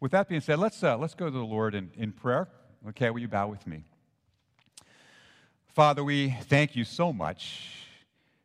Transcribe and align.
With 0.00 0.12
that 0.12 0.28
being 0.28 0.40
said, 0.40 0.60
let's, 0.60 0.82
uh, 0.84 0.96
let's 0.96 1.14
go 1.14 1.24
to 1.24 1.30
the 1.30 1.38
Lord 1.38 1.74
in, 1.74 1.90
in 1.96 2.12
prayer. 2.12 2.48
Okay, 2.90 3.10
will 3.10 3.20
you 3.20 3.28
bow 3.28 3.48
with 3.48 3.66
me? 3.66 3.82
Father, 5.74 6.04
we 6.04 6.30
thank 6.44 6.76
you 6.76 6.84
so 6.84 7.12
much 7.12 7.84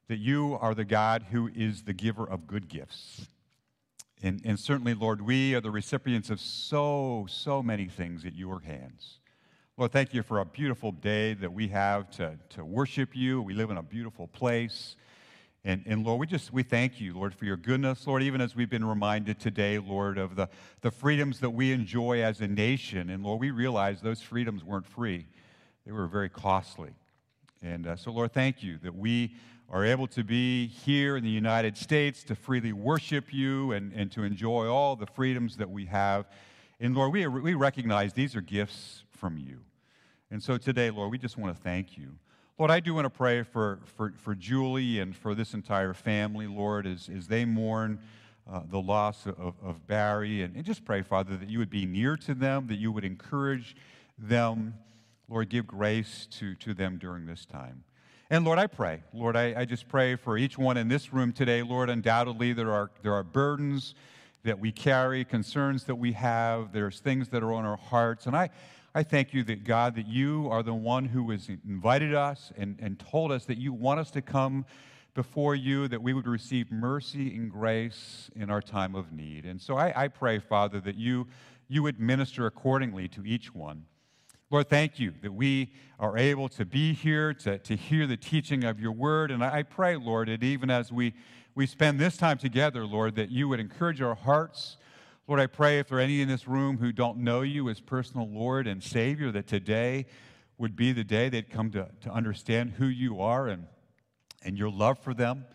that 0.07 0.17
you 0.17 0.57
are 0.59 0.73
the 0.73 0.83
God 0.85 1.27
who 1.31 1.49
is 1.55 1.83
the 1.83 1.93
giver 1.93 2.27
of 2.27 2.47
good 2.47 2.67
gifts. 2.67 3.27
And, 4.23 4.41
and 4.43 4.59
certainly, 4.59 4.95
Lord, 4.95 5.21
we 5.21 5.53
are 5.53 5.61
the 5.61 5.69
recipients 5.69 6.29
of 6.29 6.39
so, 6.39 7.27
so 7.29 7.61
many 7.61 7.85
things 7.85 8.25
at 8.25 8.33
your 8.33 8.61
hands. 8.61 9.19
Lord, 9.77 9.91
thank 9.91 10.13
you 10.13 10.23
for 10.23 10.39
a 10.39 10.45
beautiful 10.45 10.91
day 10.91 11.33
that 11.35 11.53
we 11.53 11.67
have 11.67 12.09
to, 12.11 12.37
to 12.49 12.65
worship 12.65 13.15
you. 13.15 13.41
We 13.41 13.53
live 13.53 13.69
in 13.69 13.77
a 13.77 13.83
beautiful 13.83 14.27
place. 14.27 14.95
And, 15.65 15.83
and 15.85 16.05
Lord, 16.05 16.19
we 16.19 16.27
just 16.27 16.51
we 16.51 16.61
thank 16.61 16.99
you, 16.99 17.13
Lord, 17.13 17.33
for 17.33 17.45
your 17.45 17.55
goodness, 17.55 18.05
Lord, 18.05 18.21
even 18.21 18.41
as 18.41 18.53
we've 18.53 18.69
been 18.69 18.83
reminded 18.83 19.39
today, 19.39 19.79
Lord, 19.79 20.17
of 20.17 20.35
the, 20.35 20.49
the 20.81 20.91
freedoms 20.91 21.39
that 21.39 21.51
we 21.51 21.71
enjoy 21.71 22.21
as 22.21 22.41
a 22.41 22.47
nation. 22.47 23.09
And 23.09 23.23
Lord, 23.23 23.39
we 23.39 23.51
realize 23.51 24.01
those 24.01 24.21
freedoms 24.21 24.63
weren't 24.63 24.85
free, 24.85 25.25
they 25.85 25.93
were 25.93 26.07
very 26.07 26.29
costly. 26.29 26.91
And 27.61 27.87
uh, 27.87 27.95
so, 27.95 28.11
Lord, 28.11 28.33
thank 28.33 28.61
you 28.61 28.77
that 28.83 28.93
we 28.93 29.35
are 29.69 29.85
able 29.85 30.07
to 30.07 30.23
be 30.23 30.67
here 30.67 31.15
in 31.15 31.23
the 31.23 31.29
United 31.29 31.77
States 31.77 32.23
to 32.25 32.35
freely 32.35 32.73
worship 32.73 33.33
you 33.33 33.71
and, 33.71 33.93
and 33.93 34.11
to 34.11 34.23
enjoy 34.23 34.67
all 34.67 34.97
the 34.97 35.07
freedoms 35.07 35.55
that 35.57 35.69
we 35.69 35.85
have. 35.85 36.25
And 36.81 36.93
Lord, 36.93 37.13
we, 37.13 37.25
we 37.25 37.53
recognize 37.53 38.11
these 38.11 38.35
are 38.35 38.41
gifts 38.41 39.03
from 39.11 39.37
you. 39.37 39.61
And 40.29 40.43
so 40.43 40.57
today, 40.57 40.89
Lord, 40.89 41.09
we 41.09 41.17
just 41.17 41.37
want 41.37 41.55
to 41.55 41.63
thank 41.63 41.97
you. 41.97 42.11
Lord, 42.59 42.69
I 42.69 42.81
do 42.81 42.93
want 42.93 43.05
to 43.05 43.09
pray 43.09 43.41
for, 43.41 43.79
for, 43.97 44.13
for 44.17 44.35
Julie 44.35 44.99
and 44.99 45.15
for 45.15 45.33
this 45.33 45.55
entire 45.55 45.95
family, 45.95 46.45
Lord, 46.45 46.85
as, 46.85 47.09
as 47.09 47.27
they 47.27 47.45
mourn 47.45 47.99
uh, 48.47 48.61
the 48.69 48.79
loss 48.79 49.25
of, 49.25 49.55
of 49.63 49.87
Barry. 49.87 50.43
And, 50.43 50.55
and 50.55 50.63
just 50.63 50.85
pray, 50.85 51.01
Father, 51.01 51.35
that 51.35 51.49
you 51.49 51.57
would 51.57 51.71
be 51.71 51.87
near 51.87 52.15
to 52.17 52.35
them, 52.35 52.67
that 52.67 52.75
you 52.75 52.91
would 52.91 53.05
encourage 53.05 53.75
them. 54.19 54.75
Lord, 55.27 55.49
give 55.49 55.65
grace 55.65 56.27
to, 56.37 56.53
to 56.55 56.75
them 56.75 56.99
during 56.99 57.25
this 57.25 57.43
time. 57.43 57.83
And 58.29 58.45
Lord, 58.45 58.59
I 58.59 58.67
pray, 58.67 59.01
Lord, 59.13 59.35
I, 59.35 59.61
I 59.61 59.65
just 59.65 59.87
pray 59.87 60.15
for 60.15 60.37
each 60.37 60.55
one 60.55 60.77
in 60.77 60.87
this 60.87 61.11
room 61.11 61.33
today. 61.33 61.63
Lord, 61.63 61.89
undoubtedly 61.89 62.53
there 62.53 62.71
are, 62.71 62.91
there 63.01 63.13
are 63.13 63.23
burdens 63.23 63.95
that 64.43 64.59
we 64.59 64.71
carry, 64.71 65.25
concerns 65.25 65.85
that 65.85 65.95
we 65.95 66.11
have, 66.11 66.71
there's 66.71 66.99
things 66.99 67.29
that 67.29 67.41
are 67.41 67.53
on 67.53 67.65
our 67.65 67.77
hearts. 67.77 68.27
And 68.27 68.35
I, 68.35 68.51
I 68.95 69.01
thank 69.01 69.33
you 69.33 69.43
that, 69.45 69.63
God, 69.63 69.95
that 69.95 70.07
you 70.07 70.47
are 70.51 70.61
the 70.61 70.73
one 70.75 71.05
who 71.05 71.31
has 71.31 71.49
invited 71.49 72.13
us 72.13 72.51
and, 72.55 72.77
and 72.79 72.99
told 72.99 73.31
us 73.31 73.45
that 73.45 73.57
you 73.57 73.73
want 73.73 73.99
us 73.99 74.11
to 74.11 74.21
come 74.21 74.65
before 75.15 75.55
you, 75.55 75.87
that 75.87 76.01
we 76.01 76.13
would 76.13 76.27
receive 76.27 76.71
mercy 76.71 77.35
and 77.35 77.51
grace 77.51 78.29
in 78.35 78.51
our 78.51 78.61
time 78.61 78.93
of 78.93 79.11
need. 79.11 79.45
And 79.45 79.59
so 79.59 79.77
I, 79.77 80.03
I 80.03 80.07
pray, 80.09 80.37
Father, 80.37 80.79
that 80.81 80.95
you, 80.95 81.27
you 81.67 81.81
would 81.81 81.99
minister 81.99 82.45
accordingly 82.45 83.07
to 83.09 83.25
each 83.25 83.53
one. 83.55 83.85
Lord, 84.51 84.69
thank 84.69 84.99
you 84.99 85.13
that 85.23 85.33
we 85.33 85.73
are 85.99 86.15
able 86.15 86.47
to 86.49 86.63
be 86.63 86.93
here 86.93 87.33
to, 87.33 87.57
to 87.57 87.75
hear 87.75 88.05
the 88.05 88.17
teaching 88.17 88.63
of 88.63 88.79
your 88.79 88.91
word. 88.91 89.31
And 89.31 89.43
I, 89.43 89.57
I 89.57 89.63
pray, 89.63 89.95
Lord, 89.95 90.27
that 90.27 90.43
even 90.43 90.69
as 90.69 90.91
we, 90.91 91.13
we 91.55 91.65
spend 91.65 91.99
this 91.99 92.15
time 92.15 92.37
together, 92.37 92.85
Lord, 92.85 93.15
that 93.15 93.31
you 93.31 93.47
would 93.47 93.59
encourage 93.59 94.03
our 94.03 94.13
hearts 94.13 94.77
Lord, 95.25 95.39
I 95.39 95.47
pray 95.47 95.79
if 95.79 95.87
there 95.87 95.99
are 95.99 96.01
any 96.01 96.21
in 96.21 96.27
this 96.27 96.47
room 96.49 96.77
who 96.77 96.91
don't 96.91 97.19
know 97.19 97.41
you 97.41 97.69
as 97.69 97.79
personal 97.79 98.27
Lord 98.27 98.67
and 98.67 98.83
Savior, 98.83 99.31
that 99.31 99.47
today 99.47 100.05
would 100.57 100.75
be 100.75 100.91
the 100.91 101.05
day 101.05 101.29
they'd 101.29 101.49
come 101.49 101.71
to, 101.71 101.87
to 102.01 102.11
understand 102.11 102.71
who 102.71 102.87
you 102.87 103.21
are 103.21 103.47
and, 103.47 103.67
and 104.43 104.57
your 104.57 104.69
love 104.69 104.99
for 104.99 105.13
them. 105.13 105.45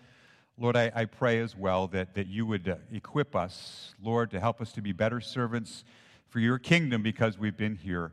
Lord, 0.56 0.74
I, 0.74 0.90
I 0.94 1.04
pray 1.04 1.40
as 1.40 1.54
well 1.54 1.86
that, 1.88 2.14
that 2.14 2.26
you 2.28 2.46
would 2.46 2.68
uh, 2.68 2.76
equip 2.90 3.36
us, 3.36 3.94
Lord, 4.02 4.30
to 4.30 4.40
help 4.40 4.60
us 4.62 4.72
to 4.72 4.82
be 4.82 4.92
better 4.92 5.20
servants 5.20 5.84
for 6.28 6.40
your 6.40 6.58
kingdom 6.58 7.02
because 7.02 7.38
we've 7.38 7.56
been 7.56 7.76
here 7.76 8.12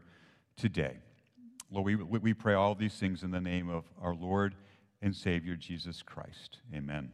today. 0.57 0.97
Lord, 1.71 1.85
we, 1.85 1.95
we 1.95 2.33
pray 2.33 2.53
all 2.53 2.75
these 2.75 2.95
things 2.95 3.23
in 3.23 3.31
the 3.31 3.41
name 3.41 3.69
of 3.69 3.85
our 4.01 4.13
Lord 4.13 4.55
and 5.01 5.15
Savior, 5.15 5.55
Jesus 5.55 6.01
Christ. 6.01 6.59
Amen. 6.73 7.11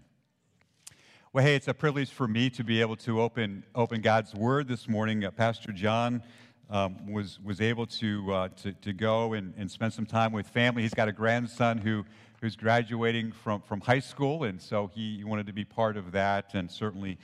Well, 1.34 1.46
hey, 1.46 1.56
it's 1.56 1.70
a 1.70 1.74
privilege 1.74 2.10
for 2.10 2.28
me 2.28 2.50
to 2.50 2.62
be 2.62 2.82
able 2.82 2.98
to 2.98 3.22
open, 3.22 3.64
open 3.74 4.02
God's 4.02 4.36
Word 4.36 4.68
this 4.68 4.90
morning. 4.90 5.24
Uh, 5.24 5.32
Pastor 5.32 5.72
John 5.72 6.22
um, 6.70 7.10
was, 7.10 7.40
was 7.42 7.62
able 7.62 7.86
to, 7.86 8.34
uh, 8.34 8.48
to, 8.58 8.74
to, 8.74 8.92
go 8.92 9.32
and, 9.32 9.54
and 9.56 9.72
spend 9.72 9.94
some 9.94 10.06
time 10.06 10.34
with 10.34 10.46
family. 10.46 10.82
He's 10.82 10.94
got 10.94 11.08
a 11.08 11.14
grandson 11.14 11.78
who, 11.78 12.04
who's 12.42 12.58
graduating 12.58 13.32
from, 13.32 13.62
from 13.62 13.80
high 13.80 14.02
school, 14.02 14.44
and 14.44 14.62
so 14.62 14.92
he, 14.94 15.24
wanted 15.24 15.48
to 15.48 15.54
be 15.54 15.64
part 15.64 15.96
of 15.96 16.12
that, 16.12 16.54
and 16.54 16.70
certainly 16.70 17.18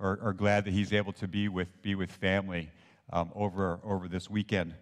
are, 0.00 0.18
are 0.22 0.32
glad 0.32 0.64
that 0.64 0.72
he's 0.72 0.94
able 0.94 1.12
to 1.12 1.28
be 1.28 1.48
with, 1.48 1.82
be 1.82 1.94
with 1.94 2.10
family 2.10 2.70
um, 3.12 3.30
over, 3.34 3.78
over 3.84 4.08
this 4.08 4.30
weekend. 4.30 4.72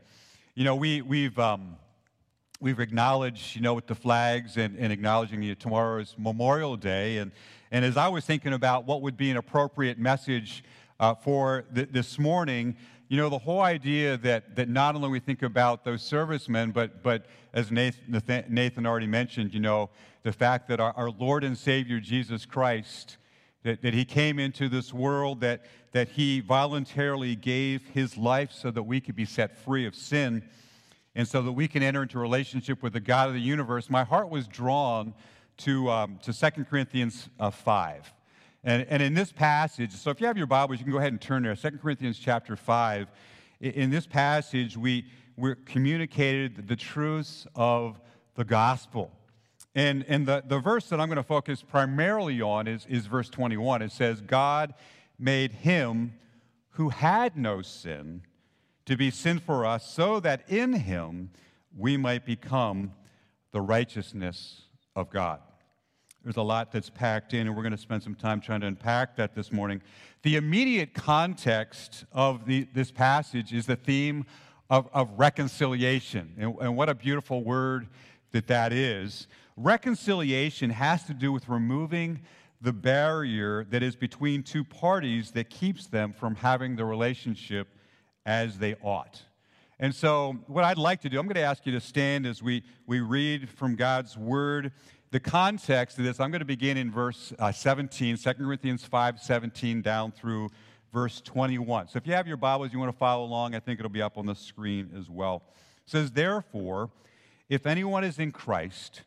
You 0.55 0.63
know, 0.63 0.77
we, 0.77 1.03
we've. 1.03 1.37
Um, 1.37 1.79
we've 2.61 2.81
acknowledged, 2.81 3.55
you 3.55 3.63
know, 3.63 3.73
with 3.73 3.87
the 3.87 3.95
flags 3.95 4.57
and, 4.57 4.77
and 4.81 4.93
acknowledging 4.93 5.41
you 5.41 5.51
know, 5.51 5.55
tomorrow's 5.55 6.17
Memorial 6.19 6.77
Day. 6.77 7.19
And, 7.19 7.31
and 7.71 7.85
as 7.85 7.97
I 7.97 8.09
was 8.09 8.25
thinking 8.25 8.53
about 8.53 8.87
what 8.87 9.03
would 9.03 9.17
be 9.17 9.31
an 9.31 9.37
appropriate 9.37 9.99
message 9.99 10.65
uh, 10.99 11.15
for 11.15 11.65
th- 11.75 11.89
this 11.91 12.19
morning, 12.19 12.77
you 13.09 13.17
know, 13.17 13.29
the 13.29 13.39
whole 13.39 13.61
idea 13.61 14.17
that, 14.19 14.57
that 14.57 14.69
not 14.69 14.95
only 14.95 15.09
we 15.09 15.21
think 15.21 15.43
about 15.43 15.85
those 15.85 16.03
servicemen, 16.03 16.73
but, 16.73 17.03
but 17.03 17.27
as 17.53 17.71
Nathan, 17.71 18.45
Nathan 18.49 18.87
already 18.87 19.07
mentioned, 19.07 19.55
you 19.55 19.61
know, 19.61 19.91
the 20.23 20.33
fact 20.33 20.69
that 20.69 20.81
our, 20.81 20.93
our 20.97 21.11
Lord 21.11 21.45
and 21.45 21.57
Savior 21.57 22.01
Jesus 22.01 22.45
Christ, 22.45 23.17
that, 23.63 23.83
that 23.83 23.95
he 23.95 24.05
came 24.05 24.39
into 24.39 24.69
this 24.69 24.93
world, 24.93 25.41
that, 25.41 25.65
that 25.93 26.09
he 26.09 26.41
voluntarily 26.41 27.35
gave 27.35 27.83
his 27.93 28.17
life 28.17 28.53
so 28.53 28.71
that 28.71 28.83
we 28.83 29.01
could 29.01 29.17
be 29.17 29.25
set 29.25 29.57
free 29.59 29.87
of 29.87 29.95
sin 29.95 30.43
and 31.15 31.27
so 31.27 31.43
that 31.43 31.53
we 31.53 31.67
can 31.67 31.83
enter 31.83 32.03
into 32.03 32.19
relationship 32.19 32.83
with 32.83 32.93
the 32.93 33.01
God 33.01 33.29
of 33.29 33.35
the 33.35 33.41
universe, 33.41 33.91
my 33.91 34.05
heart 34.05 34.31
was 34.31 34.47
drawn 34.47 35.15
to, 35.59 35.91
um, 35.91 36.19
to 36.23 36.33
2 36.33 36.65
Corinthians 36.65 37.29
uh, 37.39 37.51
5. 37.51 38.13
And, 38.65 38.87
and 38.89 39.03
in 39.03 39.15
this 39.15 39.33
passage, 39.33 39.93
so 39.93 40.11
if 40.11 40.21
you 40.21 40.27
have 40.27 40.37
your 40.37 40.47
Bibles, 40.47 40.79
you 40.79 40.85
can 40.85 40.93
go 40.93 40.99
ahead 40.99 41.13
and 41.13 41.21
turn 41.21 41.43
there. 41.43 41.55
2 41.55 41.79
Corinthians 41.79 42.19
chapter 42.19 42.57
5. 42.57 43.09
In 43.61 43.91
this 43.91 44.07
passage, 44.07 44.77
we, 44.77 45.07
we're 45.37 45.57
communicated 45.57 46.69
the 46.69 46.77
truths 46.77 47.47
of 47.55 48.01
the 48.35 48.45
gospel. 48.45 49.13
And, 49.75 50.05
and 50.09 50.27
the, 50.27 50.43
the 50.47 50.59
verse 50.59 50.89
that 50.89 51.01
I'm 51.01 51.09
going 51.09 51.17
to 51.17 51.23
focus 51.23 51.63
primarily 51.63 52.41
on 52.41 52.67
is, 52.67 52.87
is 52.89 53.07
verse 53.07 53.29
21. 53.29 53.83
It 53.83 53.93
says, 53.93 54.21
God 54.21 54.75
made 55.19 55.53
him 55.53 56.15
who 56.71 56.91
had 56.91 57.37
no 57.37 57.63
sin 57.63 58.23
to 58.87 58.97
be 58.97 59.11
sin 59.11 59.39
for 59.39 59.67
us, 59.67 59.89
so 59.89 60.21
that 60.21 60.49
in 60.49 60.73
him 60.73 61.31
we 61.77 61.97
might 61.97 62.25
become 62.25 62.93
the 63.53 63.61
righteousness 63.61 64.63
of 64.97 65.11
God. 65.11 65.41
There's 66.29 66.37
a 66.37 66.43
lot 66.43 66.73
that's 66.73 66.91
packed 66.91 67.33
in, 67.33 67.47
and 67.47 67.57
we're 67.57 67.63
going 67.63 67.73
to 67.73 67.79
spend 67.79 68.03
some 68.03 68.15
time 68.15 68.43
trying 68.43 68.61
to 68.61 68.67
unpack 68.67 69.17
that 69.17 69.35
this 69.35 69.51
morning. 69.51 69.81
The 70.25 70.37
immediate 70.37 70.93
context 70.93 72.05
of 72.13 72.45
the, 72.45 72.69
this 72.75 72.91
passage 72.91 73.55
is 73.55 73.65
the 73.65 73.77
theme 73.77 74.27
of, 74.69 74.91
of 74.93 75.09
reconciliation. 75.17 76.35
And, 76.37 76.55
and 76.61 76.77
what 76.77 76.91
a 76.91 76.95
beautiful 76.95 77.43
word 77.43 77.89
that 78.33 78.47
that 78.49 78.75
is. 78.75 79.27
Reconciliation 79.57 80.69
has 80.69 81.05
to 81.05 81.15
do 81.15 81.33
with 81.33 81.49
removing 81.49 82.21
the 82.61 82.75
barrier 82.75 83.65
that 83.71 83.83
is 83.83 83.97
between 83.97 84.43
two 84.43 84.65
parties 84.65 85.31
that 85.31 85.49
keeps 85.49 85.87
them 85.87 86.13
from 86.13 86.35
having 86.35 86.77
the 86.77 86.85
relationship 86.85 87.69
as 88.27 88.59
they 88.59 88.75
ought. 88.83 89.23
And 89.81 89.95
so, 89.95 90.37
what 90.49 90.65
I'd 90.65 90.77
like 90.77 91.03
to 91.03 91.09
do, 91.09 91.21
I'm 91.21 91.27
going 91.27 91.37
to 91.37 91.41
ask 91.41 91.65
you 91.65 91.71
to 91.73 91.81
stand 91.81 92.27
as 92.27 92.43
we, 92.43 92.65
we 92.87 92.99
read 92.99 93.49
from 93.49 93.77
God's 93.77 94.19
word. 94.19 94.73
The 95.11 95.21
context 95.21 95.99
of 95.99 96.05
this, 96.05 96.21
I'm 96.21 96.31
going 96.31 96.41
to 96.41 96.45
begin 96.45 96.77
in 96.77 96.91
verse 96.91 97.33
uh, 97.39 97.51
17, 97.51 98.19
2 98.19 98.35
Corinthians 98.35 98.85
5 98.85 99.21
17, 99.21 99.81
down 99.81 100.13
through 100.13 100.51
verse 100.93 101.23
21. 101.23 101.89
So, 101.89 101.97
if 101.97 102.07
you 102.07 102.13
have 102.13 102.29
your 102.29 102.37
Bibles, 102.37 102.75
you 102.75 102.79
want 102.79 102.93
to 102.93 102.99
follow 102.99 103.25
along, 103.25 103.55
I 103.55 103.61
think 103.61 103.81
it'll 103.81 103.91
be 103.91 104.03
up 104.03 104.19
on 104.19 104.27
the 104.27 104.35
screen 104.35 104.91
as 104.99 105.09
well. 105.09 105.45
It 105.87 105.91
says, 105.91 106.11
Therefore, 106.11 106.91
if 107.49 107.67
anyone 107.67 108.05
is 108.05 108.19
in 108.19 108.33
Christ, 108.33 109.05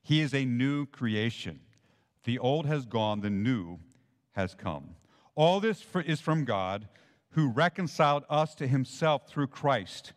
he 0.00 0.22
is 0.22 0.32
a 0.32 0.46
new 0.46 0.86
creation. 0.86 1.60
The 2.24 2.38
old 2.38 2.64
has 2.64 2.86
gone, 2.86 3.20
the 3.20 3.28
new 3.28 3.80
has 4.32 4.54
come. 4.54 4.96
All 5.34 5.60
this 5.60 5.84
is 6.06 6.20
from 6.20 6.44
God 6.44 6.88
who 7.30 7.48
reconciled 7.48 8.24
us 8.30 8.54
to 8.54 8.66
himself 8.66 9.28
through 9.28 9.48
Christ 9.48 10.14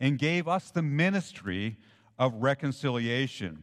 and 0.00 0.18
gave 0.18 0.48
us 0.48 0.70
the 0.70 0.82
ministry 0.82 1.76
of 2.18 2.34
reconciliation, 2.34 3.62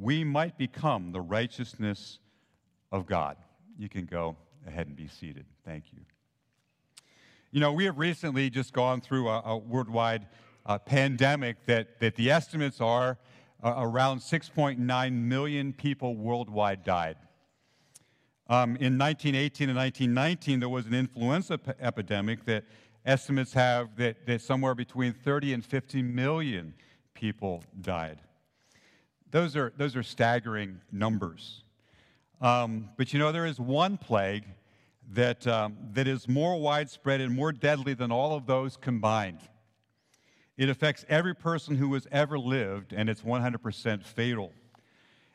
we 0.00 0.24
might 0.24 0.56
become 0.56 1.12
the 1.12 1.20
righteousness 1.20 2.18
of 2.90 3.06
God. 3.06 3.36
You 3.78 3.88
can 3.88 4.06
go 4.06 4.36
ahead 4.66 4.86
and 4.86 4.96
be 4.96 5.06
seated. 5.06 5.44
Thank 5.64 5.92
you. 5.92 6.00
You 7.52 7.60
know, 7.60 7.72
we 7.72 7.84
have 7.84 7.98
recently 7.98 8.48
just 8.48 8.72
gone 8.72 9.00
through 9.00 9.28
a, 9.28 9.42
a 9.44 9.56
worldwide 9.58 10.26
uh, 10.64 10.78
pandemic 10.78 11.66
that, 11.66 12.00
that 12.00 12.16
the 12.16 12.30
estimates 12.30 12.80
are 12.80 13.18
uh, 13.62 13.74
around 13.76 14.20
6.9 14.20 15.12
million 15.12 15.72
people 15.72 16.16
worldwide 16.16 16.82
died. 16.82 17.16
Um, 18.48 18.76
in 18.76 18.98
1918 18.98 19.68
and 19.68 19.78
1919, 19.78 20.60
there 20.60 20.68
was 20.68 20.86
an 20.86 20.94
influenza 20.94 21.58
p- 21.58 21.72
epidemic 21.78 22.44
that 22.46 22.64
estimates 23.04 23.52
have 23.52 23.96
that, 23.96 24.26
that 24.26 24.40
somewhere 24.40 24.74
between 24.74 25.12
30 25.12 25.54
and 25.54 25.64
50 25.64 26.02
million 26.02 26.74
people 27.14 27.62
died. 27.80 28.18
Those 29.30 29.56
are, 29.56 29.72
those 29.76 29.96
are 29.96 30.02
staggering 30.02 30.80
numbers. 30.90 31.62
Um, 32.40 32.88
but 32.96 33.12
you 33.12 33.18
know, 33.18 33.32
there 33.32 33.46
is 33.46 33.60
one 33.60 33.96
plague 33.96 34.44
that, 35.12 35.46
um, 35.46 35.76
that 35.92 36.08
is 36.08 36.28
more 36.28 36.58
widespread 36.60 37.20
and 37.20 37.34
more 37.34 37.52
deadly 37.52 37.94
than 37.94 38.10
all 38.10 38.36
of 38.36 38.46
those 38.46 38.76
combined. 38.76 39.40
It 40.56 40.68
affects 40.68 41.04
every 41.08 41.34
person 41.34 41.76
who 41.76 41.92
has 41.94 42.06
ever 42.12 42.38
lived, 42.38 42.92
and 42.92 43.08
it's 43.08 43.22
100% 43.22 44.04
fatal. 44.04 44.52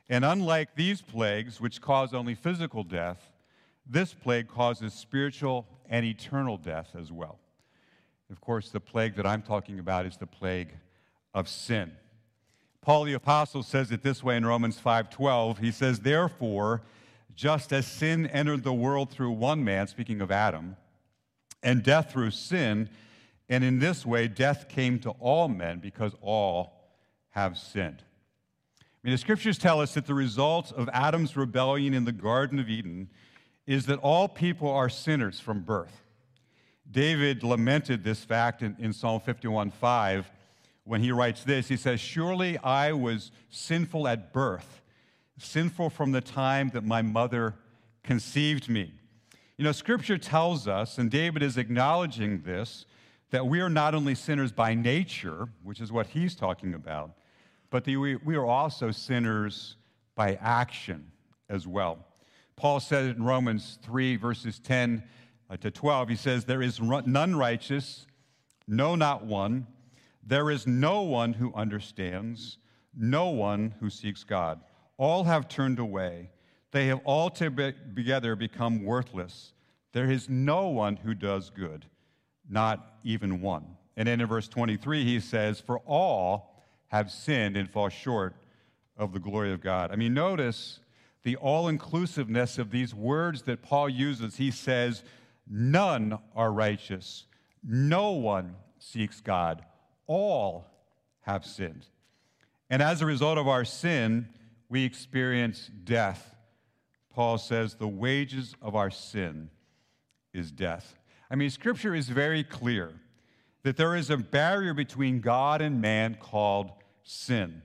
And 0.07 0.24
unlike 0.24 0.75
these 0.75 1.01
plagues, 1.01 1.59
which 1.59 1.81
cause 1.81 2.13
only 2.13 2.36
physical 2.36 2.83
death, 2.83 3.31
this 3.88 4.13
plague 4.13 4.47
causes 4.47 4.94
spiritual 4.94 5.68
and 5.89 6.06
eternal 6.06 6.57
death 6.57 6.95
as 7.00 7.12
well. 7.12 7.39
Of 8.31 8.42
course, 8.42 8.69
the 8.69 8.80
plague 8.80 9.15
that 9.15 9.25
I'm 9.25 9.42
talking 9.42 9.80
about 9.80 10.06
is 10.06 10.18
the 10.18 10.27
plague 10.27 10.69
of 11.33 11.47
sin. 11.47 11.92
Paul 12.86 13.06
the 13.06 13.14
apostle 13.14 13.64
says 13.64 13.92
it 13.92 14.04
this 14.04 14.24
way 14.24 14.38
in 14.38 14.46
Romans 14.46 14.78
5:12. 14.80 15.58
He 15.58 15.72
says, 15.72 16.02
"Therefore, 16.02 16.84
just 17.34 17.74
as 17.74 17.88
sin 17.88 18.28
entered 18.28 18.64
the 18.64 18.76
world 18.76 19.10
through 19.10 19.32
one 19.32 19.64
man, 19.64 19.88
speaking 19.88 20.22
of 20.22 20.32
Adam, 20.32 20.78
and 21.64 21.82
death 21.82 22.12
through 22.12 22.30
sin, 22.30 22.92
and 23.50 23.64
in 23.64 23.80
this 23.80 24.06
way 24.06 24.28
death 24.28 24.70
came 24.70 25.00
to 25.00 25.10
all 25.20 25.48
men 25.48 25.80
because 25.80 26.14
all 26.22 26.92
have 27.32 27.58
sinned." 27.58 28.04
I 28.80 28.84
mean, 29.02 29.14
the 29.14 29.18
scriptures 29.18 29.58
tell 29.58 29.81
us 29.81 29.96
that 29.96 30.06
the 30.06 30.14
result 30.14 30.72
of 30.72 30.88
Adam's 30.94 31.36
rebellion 31.36 31.96
in 31.96 32.06
the 32.06 32.12
Garden 32.12 32.60
of 32.60 32.70
Eden 32.70 33.10
is 33.66 33.88
that 33.88 33.98
all 33.98 34.28
people 34.28 34.70
are 34.70 34.90
sinners 34.90 35.40
from 35.40 35.62
birth. 35.62 36.04
David 36.92 37.42
lamented 37.42 38.04
this 38.04 38.24
fact 38.24 38.62
in, 38.62 38.76
in 38.78 38.94
Psalm 38.94 39.22
51 39.22 39.72
5 39.72 40.31
when 40.86 41.02
he 41.02 41.12
writes 41.12 41.44
this. 41.44 41.68
He 41.68 41.76
says, 41.76 42.00
Surely 42.00 42.58
I 42.60 42.94
was 42.94 43.32
sinful 43.50 44.08
at 44.08 44.32
birth, 44.32 44.82
sinful 45.38 45.90
from 45.90 46.14
the 46.14 46.22
time 46.22 46.70
that 46.74 46.86
my 46.86 47.02
mother 47.02 47.56
conceived 48.04 48.70
me. 48.70 48.94
You 49.58 49.66
know, 49.66 49.72
Scripture 49.72 50.18
tells 50.18 50.68
us, 50.68 50.98
and 50.98 51.12
David 51.12 51.44
is 51.44 51.58
acknowledging 51.58 52.42
this, 52.42 52.86
that 53.32 53.48
we 53.48 53.60
are 53.60 53.70
not 53.70 53.96
only 53.96 54.16
sinners 54.16 54.52
by 54.52 54.74
nature, 54.74 55.50
which 55.64 55.82
is 55.82 55.92
what 55.92 56.08
he's 56.08 56.36
talking 56.36 56.74
about, 56.74 57.12
but 57.70 57.86
we, 57.86 58.16
we 58.16 58.36
are 58.36 58.46
also 58.46 58.92
sinners 58.92 59.76
by 60.16 60.36
action 60.36 61.12
as 61.50 61.68
well. 61.68 62.06
Paul 62.56 62.80
said 62.80 63.06
it 63.06 63.18
in 63.18 63.24
Romans 63.24 63.80
3, 63.81 64.16
verses 64.16 64.60
10 64.60 65.04
uh, 65.50 65.58
to 65.58 65.72
12. 65.72 66.10
He 66.10 66.16
says, 66.16 66.46
There 66.46 66.62
is 66.62 66.80
none 66.80 67.36
righteous, 67.36 68.06
no, 68.68 68.96
not 68.96 69.26
one. 69.26 69.68
There 70.25 70.50
is 70.50 70.66
no 70.66 71.04
one 71.04 71.33
who 71.33 71.54
understands, 71.54 72.57
no 72.98 73.30
one 73.30 73.75
who 73.80 73.89
seeks 73.89 74.24
God. 74.24 74.60
All 74.98 75.25
have 75.25 75.48
turned 75.48 75.77
away. 75.77 76.31
They 76.72 76.88
have 76.88 77.01
all 77.04 77.30
together 77.30 78.36
become 78.36 78.83
worthless. 78.83 79.54
There 79.92 80.10
is 80.10 80.27
no 80.27 80.68
one 80.69 80.98
who 80.98 81.13
does 81.13 81.51
good, 81.51 81.86
not 82.50 82.98
even 83.04 83.39
one. 83.42 83.66
And 83.95 84.07
then 84.07 84.19
in 84.19 84.27
verse 84.27 84.48
23, 84.48 85.06
he 85.06 85.19
says, 85.19 85.60
For 85.60 85.80
all 85.80 86.63
have 86.88 87.12
sinned 87.12 87.56
and 87.56 87.69
fall 87.69 87.89
short 87.89 88.36
of 88.98 89.13
the 89.13 89.19
glory 89.19 89.54
of 89.54 89.62
God. 89.62 89.92
I 89.92 89.95
mean, 89.95 90.13
notice 90.13 90.80
the 91.24 91.36
all 91.38 91.68
inclusiveness 91.68 92.57
of 92.57 92.71
these 92.71 92.94
words 92.94 93.44
that 93.44 93.62
Paul 93.62 93.89
uses. 93.89 94.38
He 94.38 94.51
says, 94.51 95.04
None 95.48 96.18
are 96.36 96.51
righteous, 96.51 97.25
no 97.63 98.12
one 98.12 98.56
seeks 98.80 99.21
God 99.21 99.63
all 100.07 100.68
have 101.22 101.46
sinned. 101.46 101.86
And 102.69 102.81
as 102.81 103.02
a 103.02 103.06
result 103.06 103.38
of 103.38 103.48
our 103.48 103.66
sin, 103.66 104.30
we 104.69 104.84
experience 104.84 105.69
death. 105.84 106.36
Paul 107.13 107.38
says 107.38 107.75
the 107.75 107.88
wages 107.88 108.56
of 108.62 108.75
our 108.75 108.92
sin 108.92 109.50
is 110.34 110.52
death. 110.52 110.96
I 111.30 111.36
mean, 111.36 111.50
Scripture 111.50 111.96
is 111.96 112.10
very 112.10 112.44
clear 112.44 112.94
that 113.63 113.78
there 113.78 113.96
is 113.96 114.10
a 114.10 114.18
barrier 114.18 114.74
between 114.74 115.22
God 115.22 115.62
and 115.62 115.81
man 115.81 116.18
called 116.19 116.72
sin. 117.04 117.62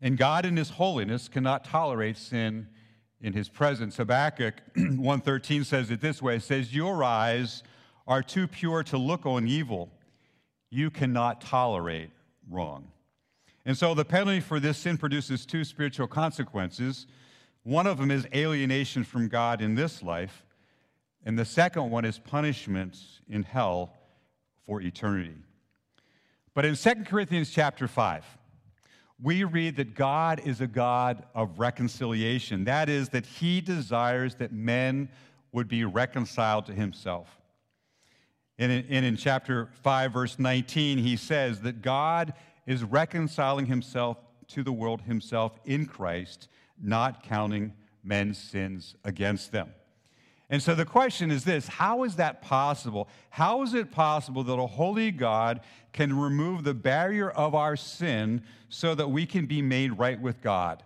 And 0.00 0.16
God 0.16 0.46
in 0.46 0.56
his 0.56 0.70
holiness 0.70 1.28
cannot 1.28 1.64
tolerate 1.64 2.16
sin 2.16 2.68
in 3.20 3.32
his 3.32 3.48
presence. 3.48 3.96
Habakkuk 3.96 4.54
1:13 4.76 5.64
says 5.64 5.90
it 5.90 6.00
this 6.00 6.22
way, 6.22 6.36
it 6.36 6.42
says, 6.42 6.74
"Your 6.74 7.02
eyes 7.02 7.62
are 8.06 8.22
too 8.22 8.46
pure 8.46 8.82
to 8.84 8.96
look 8.96 9.26
on 9.26 9.46
evil, 9.46 9.90
you 10.70 10.90
cannot 10.90 11.40
tolerate 11.40 12.10
wrong. 12.50 12.88
And 13.64 13.76
so 13.76 13.94
the 13.94 14.04
penalty 14.04 14.40
for 14.40 14.60
this 14.60 14.78
sin 14.78 14.96
produces 14.96 15.44
two 15.44 15.64
spiritual 15.64 16.06
consequences. 16.06 17.06
One 17.62 17.86
of 17.86 17.98
them 17.98 18.10
is 18.10 18.26
alienation 18.34 19.04
from 19.04 19.28
God 19.28 19.60
in 19.60 19.74
this 19.74 20.02
life, 20.02 20.44
and 21.24 21.38
the 21.38 21.44
second 21.44 21.90
one 21.90 22.04
is 22.04 22.18
punishment 22.18 22.96
in 23.28 23.42
hell 23.42 23.92
for 24.64 24.80
eternity. 24.80 25.36
But 26.54 26.64
in 26.64 26.76
2 26.76 27.04
Corinthians 27.06 27.50
chapter 27.50 27.86
5, 27.86 28.24
we 29.22 29.44
read 29.44 29.76
that 29.76 29.94
God 29.94 30.40
is 30.44 30.60
a 30.60 30.66
God 30.66 31.24
of 31.34 31.58
reconciliation. 31.58 32.64
That 32.64 32.88
is, 32.88 33.08
that 33.10 33.26
he 33.26 33.60
desires 33.60 34.36
that 34.36 34.52
men 34.52 35.08
would 35.52 35.68
be 35.68 35.84
reconciled 35.84 36.66
to 36.66 36.72
himself. 36.72 37.28
And 38.58 38.72
in, 38.72 38.86
and 38.90 39.06
in 39.06 39.16
chapter 39.16 39.68
5, 39.82 40.12
verse 40.12 40.38
19, 40.38 40.98
he 40.98 41.16
says 41.16 41.60
that 41.60 41.80
God 41.80 42.34
is 42.66 42.82
reconciling 42.82 43.66
himself 43.66 44.18
to 44.48 44.62
the 44.62 44.72
world 44.72 45.02
himself 45.02 45.58
in 45.64 45.86
Christ, 45.86 46.48
not 46.80 47.22
counting 47.22 47.72
men's 48.02 48.38
sins 48.38 48.94
against 49.04 49.52
them. 49.52 49.70
And 50.50 50.62
so 50.62 50.74
the 50.74 50.86
question 50.86 51.30
is 51.30 51.44
this 51.44 51.68
how 51.68 52.04
is 52.04 52.16
that 52.16 52.40
possible? 52.40 53.08
How 53.30 53.62
is 53.62 53.74
it 53.74 53.90
possible 53.90 54.42
that 54.44 54.54
a 54.54 54.66
holy 54.66 55.10
God 55.10 55.60
can 55.92 56.18
remove 56.18 56.64
the 56.64 56.74
barrier 56.74 57.30
of 57.30 57.54
our 57.54 57.76
sin 57.76 58.42
so 58.68 58.94
that 58.94 59.10
we 59.10 59.26
can 59.26 59.46
be 59.46 59.60
made 59.60 59.98
right 59.98 60.20
with 60.20 60.40
God? 60.40 60.82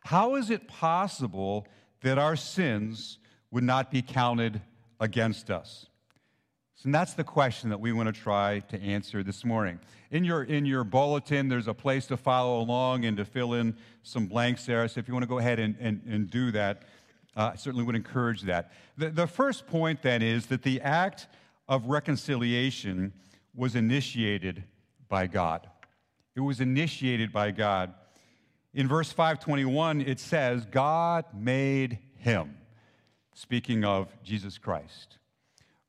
How 0.00 0.36
is 0.36 0.50
it 0.50 0.66
possible 0.66 1.66
that 2.02 2.18
our 2.18 2.36
sins 2.36 3.18
would 3.50 3.64
not 3.64 3.90
be 3.90 4.02
counted 4.02 4.62
against 4.98 5.50
us? 5.50 5.86
And 6.84 6.94
that's 6.94 7.14
the 7.14 7.24
question 7.24 7.70
that 7.70 7.80
we 7.80 7.92
want 7.92 8.14
to 8.14 8.20
try 8.20 8.60
to 8.68 8.80
answer 8.80 9.22
this 9.22 9.44
morning. 9.44 9.80
In 10.10 10.24
your, 10.24 10.44
in 10.44 10.66
your 10.66 10.84
bulletin, 10.84 11.48
there's 11.48 11.68
a 11.68 11.74
place 11.74 12.06
to 12.06 12.16
follow 12.16 12.60
along 12.60 13.04
and 13.04 13.16
to 13.16 13.24
fill 13.24 13.54
in 13.54 13.76
some 14.02 14.26
blanks 14.26 14.66
there. 14.66 14.86
So 14.86 15.00
if 15.00 15.08
you 15.08 15.14
want 15.14 15.24
to 15.24 15.28
go 15.28 15.38
ahead 15.38 15.58
and, 15.58 15.74
and, 15.80 16.02
and 16.06 16.30
do 16.30 16.52
that, 16.52 16.82
uh, 17.36 17.50
I 17.52 17.56
certainly 17.56 17.84
would 17.84 17.96
encourage 17.96 18.42
that. 18.42 18.72
The, 18.96 19.10
the 19.10 19.26
first 19.26 19.66
point 19.66 20.02
then 20.02 20.22
is 20.22 20.46
that 20.46 20.62
the 20.62 20.80
act 20.80 21.26
of 21.68 21.86
reconciliation 21.86 23.12
was 23.54 23.74
initiated 23.74 24.64
by 25.08 25.26
God. 25.26 25.68
It 26.34 26.40
was 26.40 26.60
initiated 26.60 27.32
by 27.32 27.50
God. 27.50 27.94
In 28.74 28.86
verse 28.86 29.10
521, 29.10 30.02
it 30.02 30.20
says, 30.20 30.66
God 30.66 31.24
made 31.34 31.98
him, 32.16 32.58
speaking 33.34 33.84
of 33.84 34.08
Jesus 34.22 34.58
Christ. 34.58 35.18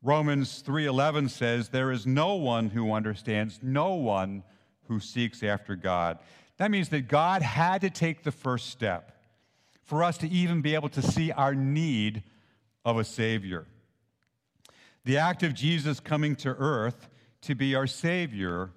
Romans 0.07 0.63
3:11 0.65 1.27
says 1.27 1.67
there 1.67 1.91
is 1.91 2.07
no 2.07 2.35
one 2.35 2.69
who 2.69 2.93
understands, 2.93 3.59
no 3.61 3.93
one 3.95 4.41
who 4.87 5.01
seeks 5.01 5.43
after 5.43 5.75
God. 5.75 6.17
That 6.55 6.71
means 6.71 6.87
that 6.89 7.09
God 7.09 7.41
had 7.41 7.81
to 7.81 7.89
take 7.89 8.23
the 8.23 8.31
first 8.31 8.69
step 8.69 9.21
for 9.83 10.05
us 10.05 10.17
to 10.19 10.29
even 10.29 10.61
be 10.61 10.75
able 10.75 10.87
to 10.87 11.01
see 11.01 11.33
our 11.33 11.53
need 11.53 12.23
of 12.85 12.97
a 12.97 13.03
savior. 13.03 13.67
The 15.03 15.17
act 15.17 15.43
of 15.43 15.53
Jesus 15.53 15.99
coming 15.99 16.37
to 16.37 16.55
earth 16.57 17.09
to 17.41 17.53
be 17.53 17.75
our 17.75 17.85
savior 17.85 18.69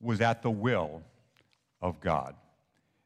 was 0.00 0.20
at 0.20 0.42
the 0.42 0.52
will 0.52 1.02
of 1.82 1.98
God. 1.98 2.36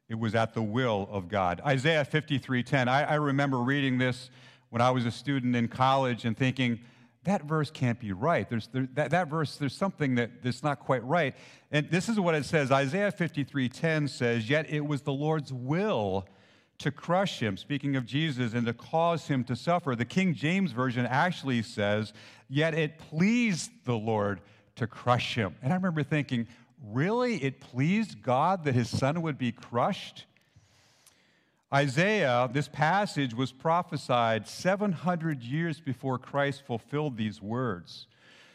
It 0.07 0.19
was 0.19 0.35
at 0.35 0.53
the 0.53 0.61
will 0.61 1.09
of 1.11 1.29
God. 1.29 1.59
Isaiah 1.65 2.05
53:10. 2.05 2.87
I, 2.87 3.05
I 3.05 3.15
remember 3.15 3.57
reading 3.57 3.97
this 3.97 4.29
when 4.69 4.83
I 4.83 4.91
was 4.91 5.07
a 5.07 5.11
student 5.11 5.55
in 5.55 5.67
college 5.67 6.25
and 6.25 6.37
thinking, 6.37 6.79
that 7.23 7.43
verse 7.43 7.69
can't 7.69 7.99
be 7.99 8.13
right. 8.13 8.49
There's, 8.49 8.67
there, 8.67 8.87
that, 8.93 9.11
that 9.11 9.27
verse, 9.27 9.57
there's 9.57 9.75
something 9.75 10.15
that, 10.15 10.41
that's 10.41 10.63
not 10.63 10.79
quite 10.79 11.03
right. 11.03 11.35
And 11.71 11.89
this 11.89 12.09
is 12.09 12.19
what 12.19 12.33
it 12.33 12.45
says 12.45 12.71
Isaiah 12.71 13.11
53:10 13.11 14.09
says, 14.09 14.49
Yet 14.49 14.69
it 14.69 14.85
was 14.85 15.01
the 15.01 15.13
Lord's 15.13 15.53
will 15.53 16.27
to 16.79 16.89
crush 16.91 17.39
him, 17.39 17.57
speaking 17.57 17.95
of 17.95 18.07
Jesus, 18.07 18.53
and 18.53 18.65
to 18.65 18.73
cause 18.73 19.27
him 19.27 19.43
to 19.43 19.55
suffer. 19.55 19.95
The 19.95 20.05
King 20.05 20.33
James 20.33 20.71
Version 20.71 21.05
actually 21.05 21.61
says, 21.61 22.11
Yet 22.49 22.73
it 22.73 22.97
pleased 22.97 23.69
the 23.85 23.93
Lord 23.93 24.41
to 24.77 24.87
crush 24.87 25.35
him. 25.35 25.55
And 25.61 25.71
I 25.71 25.75
remember 25.75 26.03
thinking, 26.03 26.47
Really? 26.83 27.35
It 27.43 27.59
pleased 27.59 28.23
God 28.23 28.63
that 28.63 28.73
his 28.73 28.89
son 28.89 29.21
would 29.21 29.37
be 29.37 29.51
crushed? 29.51 30.25
Isaiah, 31.73 32.49
this 32.51 32.67
passage 32.67 33.33
was 33.33 33.53
prophesied 33.53 34.47
700 34.47 35.41
years 35.41 35.79
before 35.79 36.17
Christ 36.17 36.65
fulfilled 36.65 37.15
these 37.15 37.41
words. 37.41 38.07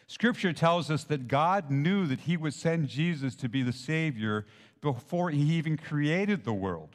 Scripture 0.06 0.52
tells 0.52 0.90
us 0.90 1.04
that 1.04 1.26
God 1.26 1.70
knew 1.70 2.06
that 2.06 2.20
he 2.20 2.36
would 2.36 2.52
send 2.52 2.88
Jesus 2.88 3.34
to 3.36 3.48
be 3.48 3.62
the 3.62 3.72
Savior 3.72 4.44
before 4.82 5.30
he 5.30 5.40
even 5.54 5.76
created 5.76 6.44
the 6.44 6.52
world. 6.52 6.90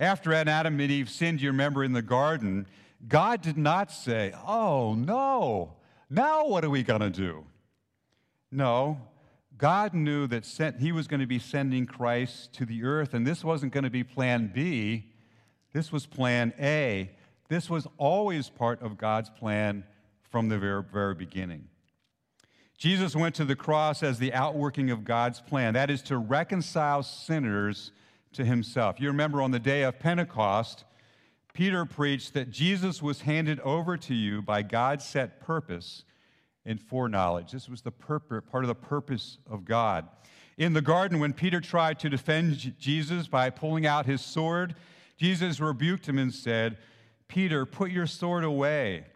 After 0.00 0.32
Adam 0.32 0.80
and 0.80 0.90
Eve 0.90 1.10
sinned, 1.10 1.42
you 1.42 1.50
remember 1.50 1.84
in 1.84 1.92
the 1.92 2.02
garden, 2.02 2.66
God 3.06 3.42
did 3.42 3.58
not 3.58 3.92
say, 3.92 4.32
Oh, 4.46 4.94
no, 4.94 5.74
now 6.08 6.46
what 6.46 6.64
are 6.64 6.70
we 6.70 6.82
going 6.82 7.02
to 7.02 7.10
do? 7.10 7.44
No, 8.50 8.98
God 9.60 9.92
knew 9.92 10.26
that 10.28 10.46
sent, 10.46 10.80
he 10.80 10.90
was 10.90 11.06
going 11.06 11.20
to 11.20 11.26
be 11.26 11.38
sending 11.38 11.84
Christ 11.84 12.54
to 12.54 12.64
the 12.64 12.82
earth, 12.82 13.12
and 13.12 13.26
this 13.26 13.44
wasn't 13.44 13.74
going 13.74 13.84
to 13.84 13.90
be 13.90 14.02
plan 14.02 14.50
B. 14.54 15.12
This 15.74 15.92
was 15.92 16.06
plan 16.06 16.54
A. 16.58 17.10
This 17.50 17.68
was 17.68 17.86
always 17.98 18.48
part 18.48 18.80
of 18.80 18.96
God's 18.96 19.28
plan 19.28 19.84
from 20.30 20.48
the 20.48 20.58
very, 20.58 20.82
very 20.82 21.14
beginning. 21.14 21.68
Jesus 22.78 23.14
went 23.14 23.34
to 23.34 23.44
the 23.44 23.54
cross 23.54 24.02
as 24.02 24.18
the 24.18 24.32
outworking 24.32 24.90
of 24.90 25.04
God's 25.04 25.42
plan, 25.42 25.74
that 25.74 25.90
is, 25.90 26.00
to 26.04 26.16
reconcile 26.16 27.02
sinners 27.02 27.92
to 28.32 28.46
himself. 28.46 28.98
You 28.98 29.08
remember 29.08 29.42
on 29.42 29.50
the 29.50 29.58
day 29.58 29.82
of 29.82 29.98
Pentecost, 29.98 30.84
Peter 31.52 31.84
preached 31.84 32.32
that 32.32 32.50
Jesus 32.50 33.02
was 33.02 33.20
handed 33.20 33.60
over 33.60 33.98
to 33.98 34.14
you 34.14 34.40
by 34.40 34.62
God's 34.62 35.04
set 35.04 35.38
purpose 35.38 36.04
and 36.64 36.80
foreknowledge. 36.80 37.52
This 37.52 37.68
was 37.68 37.82
the 37.82 37.90
purpose, 37.90 38.42
part 38.50 38.64
of 38.64 38.68
the 38.68 38.74
purpose 38.74 39.38
of 39.48 39.64
God. 39.64 40.08
In 40.58 40.72
the 40.72 40.82
garden, 40.82 41.18
when 41.18 41.32
Peter 41.32 41.60
tried 41.60 41.98
to 42.00 42.10
defend 42.10 42.78
Jesus 42.78 43.28
by 43.28 43.48
pulling 43.50 43.86
out 43.86 44.06
his 44.06 44.20
sword, 44.20 44.74
Jesus 45.16 45.60
rebuked 45.60 46.08
him 46.08 46.18
and 46.18 46.34
said, 46.34 46.78
Peter, 47.28 47.64
put 47.64 47.90
your 47.90 48.06
sword 48.06 48.44
away. 48.44 49.06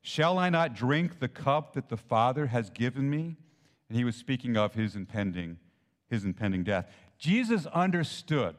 Shall 0.00 0.38
I 0.38 0.48
not 0.48 0.74
drink 0.74 1.18
the 1.18 1.28
cup 1.28 1.74
that 1.74 1.88
the 1.88 1.96
Father 1.96 2.46
has 2.46 2.70
given 2.70 3.10
me? 3.10 3.36
And 3.88 3.98
he 3.98 4.04
was 4.04 4.16
speaking 4.16 4.56
of 4.56 4.74
his 4.74 4.96
impending, 4.96 5.58
his 6.08 6.24
impending 6.24 6.64
death. 6.64 6.90
Jesus 7.18 7.66
understood. 7.66 8.56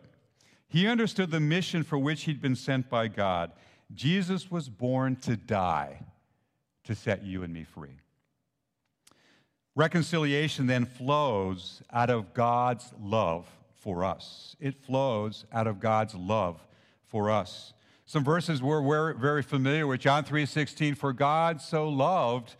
He 0.67 0.87
understood 0.87 1.31
the 1.31 1.39
mission 1.39 1.83
for 1.83 1.97
which 1.97 2.23
he'd 2.23 2.41
been 2.41 2.55
sent 2.55 2.89
by 2.89 3.07
God. 3.07 3.51
Jesus 3.93 4.49
was 4.51 4.69
born 4.69 5.15
to 5.17 5.35
die 5.35 5.99
to 6.83 6.95
set 6.95 7.23
you 7.23 7.43
and 7.43 7.53
me 7.53 7.63
free. 7.63 7.97
Reconciliation 9.75 10.67
then 10.67 10.85
flows 10.85 11.83
out 11.91 12.09
of 12.09 12.33
God's 12.33 12.93
love 12.99 13.45
for 13.73 14.05
us. 14.05 14.55
It 14.59 14.73
flows 14.75 15.45
out 15.51 15.67
of 15.67 15.79
God's 15.79 16.15
love 16.15 16.65
for 17.07 17.29
us. 17.29 17.73
Some 18.05 18.23
verses 18.23 18.61
we're 18.61 19.13
very 19.13 19.43
familiar 19.43 19.85
with. 19.85 19.99
John 19.99 20.23
3:16, 20.23 20.95
for 20.95 21.11
God 21.11 21.59
so 21.61 21.89
loved 21.89 22.55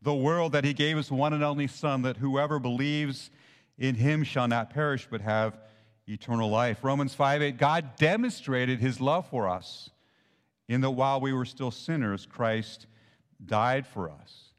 the 0.00 0.14
world 0.14 0.52
that 0.52 0.64
he 0.64 0.72
gave 0.72 0.96
his 0.96 1.10
one 1.10 1.32
and 1.32 1.42
only 1.42 1.66
son 1.66 2.02
that 2.02 2.18
whoever 2.18 2.58
believes 2.58 3.30
in 3.76 3.96
him 3.96 4.22
shall 4.22 4.46
not 4.46 4.70
perish 4.70 5.08
but 5.10 5.22
have 5.22 5.58
eternal 6.06 6.48
life. 6.48 6.84
Romans 6.84 7.14
5:8, 7.14 7.56
God 7.58 7.96
demonstrated 7.96 8.78
his 8.78 9.00
love 9.00 9.28
for 9.28 9.48
us 9.48 9.90
in 10.68 10.82
that 10.82 10.90
while 10.90 11.20
we 11.20 11.32
were 11.32 11.44
still 11.44 11.70
sinners, 11.70 12.26
Christ 12.26 12.86
died 13.44 13.86
for 13.86 14.10
us. 14.10 14.49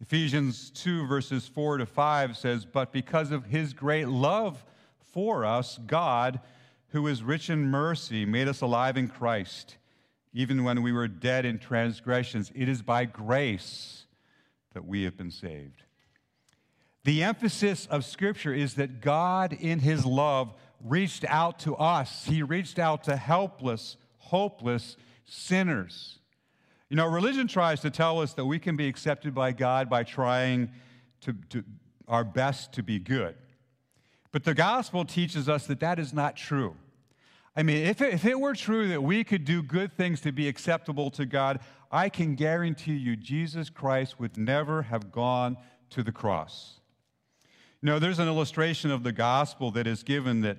Ephesians 0.00 0.70
2, 0.70 1.06
verses 1.06 1.48
4 1.48 1.78
to 1.78 1.86
5 1.86 2.36
says, 2.36 2.64
But 2.64 2.92
because 2.92 3.30
of 3.32 3.46
his 3.46 3.72
great 3.72 4.08
love 4.08 4.64
for 5.12 5.44
us, 5.44 5.78
God, 5.86 6.40
who 6.88 7.06
is 7.06 7.22
rich 7.22 7.50
in 7.50 7.66
mercy, 7.66 8.24
made 8.24 8.48
us 8.48 8.60
alive 8.60 8.96
in 8.96 9.08
Christ, 9.08 9.76
even 10.32 10.62
when 10.62 10.82
we 10.82 10.92
were 10.92 11.08
dead 11.08 11.44
in 11.44 11.58
transgressions. 11.58 12.52
It 12.54 12.68
is 12.68 12.80
by 12.80 13.06
grace 13.06 14.06
that 14.72 14.86
we 14.86 15.02
have 15.02 15.16
been 15.16 15.32
saved. 15.32 15.82
The 17.04 17.24
emphasis 17.24 17.86
of 17.86 18.04
Scripture 18.04 18.54
is 18.54 18.74
that 18.74 19.00
God, 19.00 19.52
in 19.52 19.80
his 19.80 20.04
love, 20.06 20.54
reached 20.84 21.24
out 21.26 21.58
to 21.60 21.74
us. 21.76 22.26
He 22.26 22.42
reached 22.42 22.78
out 22.78 23.04
to 23.04 23.16
helpless, 23.16 23.96
hopeless 24.18 24.96
sinners. 25.24 26.18
You 26.88 26.96
know, 26.96 27.06
religion 27.06 27.48
tries 27.48 27.80
to 27.80 27.90
tell 27.90 28.20
us 28.20 28.32
that 28.34 28.46
we 28.46 28.58
can 28.58 28.76
be 28.76 28.88
accepted 28.88 29.34
by 29.34 29.52
God 29.52 29.90
by 29.90 30.04
trying 30.04 30.70
to, 31.20 31.34
to 31.50 31.64
our 32.06 32.24
best 32.24 32.72
to 32.74 32.82
be 32.82 32.98
good. 32.98 33.34
But 34.32 34.44
the 34.44 34.54
gospel 34.54 35.04
teaches 35.04 35.48
us 35.48 35.66
that 35.66 35.80
that 35.80 35.98
is 35.98 36.12
not 36.12 36.36
true. 36.36 36.76
I 37.54 37.62
mean, 37.62 37.86
if 37.86 38.00
it, 38.00 38.14
if 38.14 38.24
it 38.24 38.38
were 38.38 38.54
true 38.54 38.88
that 38.88 39.02
we 39.02 39.24
could 39.24 39.44
do 39.44 39.62
good 39.62 39.96
things 39.96 40.20
to 40.22 40.32
be 40.32 40.48
acceptable 40.48 41.10
to 41.12 41.26
God, 41.26 41.60
I 41.90 42.08
can 42.08 42.34
guarantee 42.34 42.94
you 42.94 43.16
Jesus 43.16 43.68
Christ 43.68 44.20
would 44.20 44.36
never 44.36 44.82
have 44.82 45.10
gone 45.10 45.56
to 45.90 46.02
the 46.02 46.12
cross. 46.12 46.80
You 47.82 47.86
know, 47.86 47.98
there's 47.98 48.18
an 48.18 48.28
illustration 48.28 48.90
of 48.90 49.02
the 49.02 49.12
gospel 49.12 49.70
that 49.72 49.86
is 49.86 50.02
given 50.02 50.42
that 50.42 50.58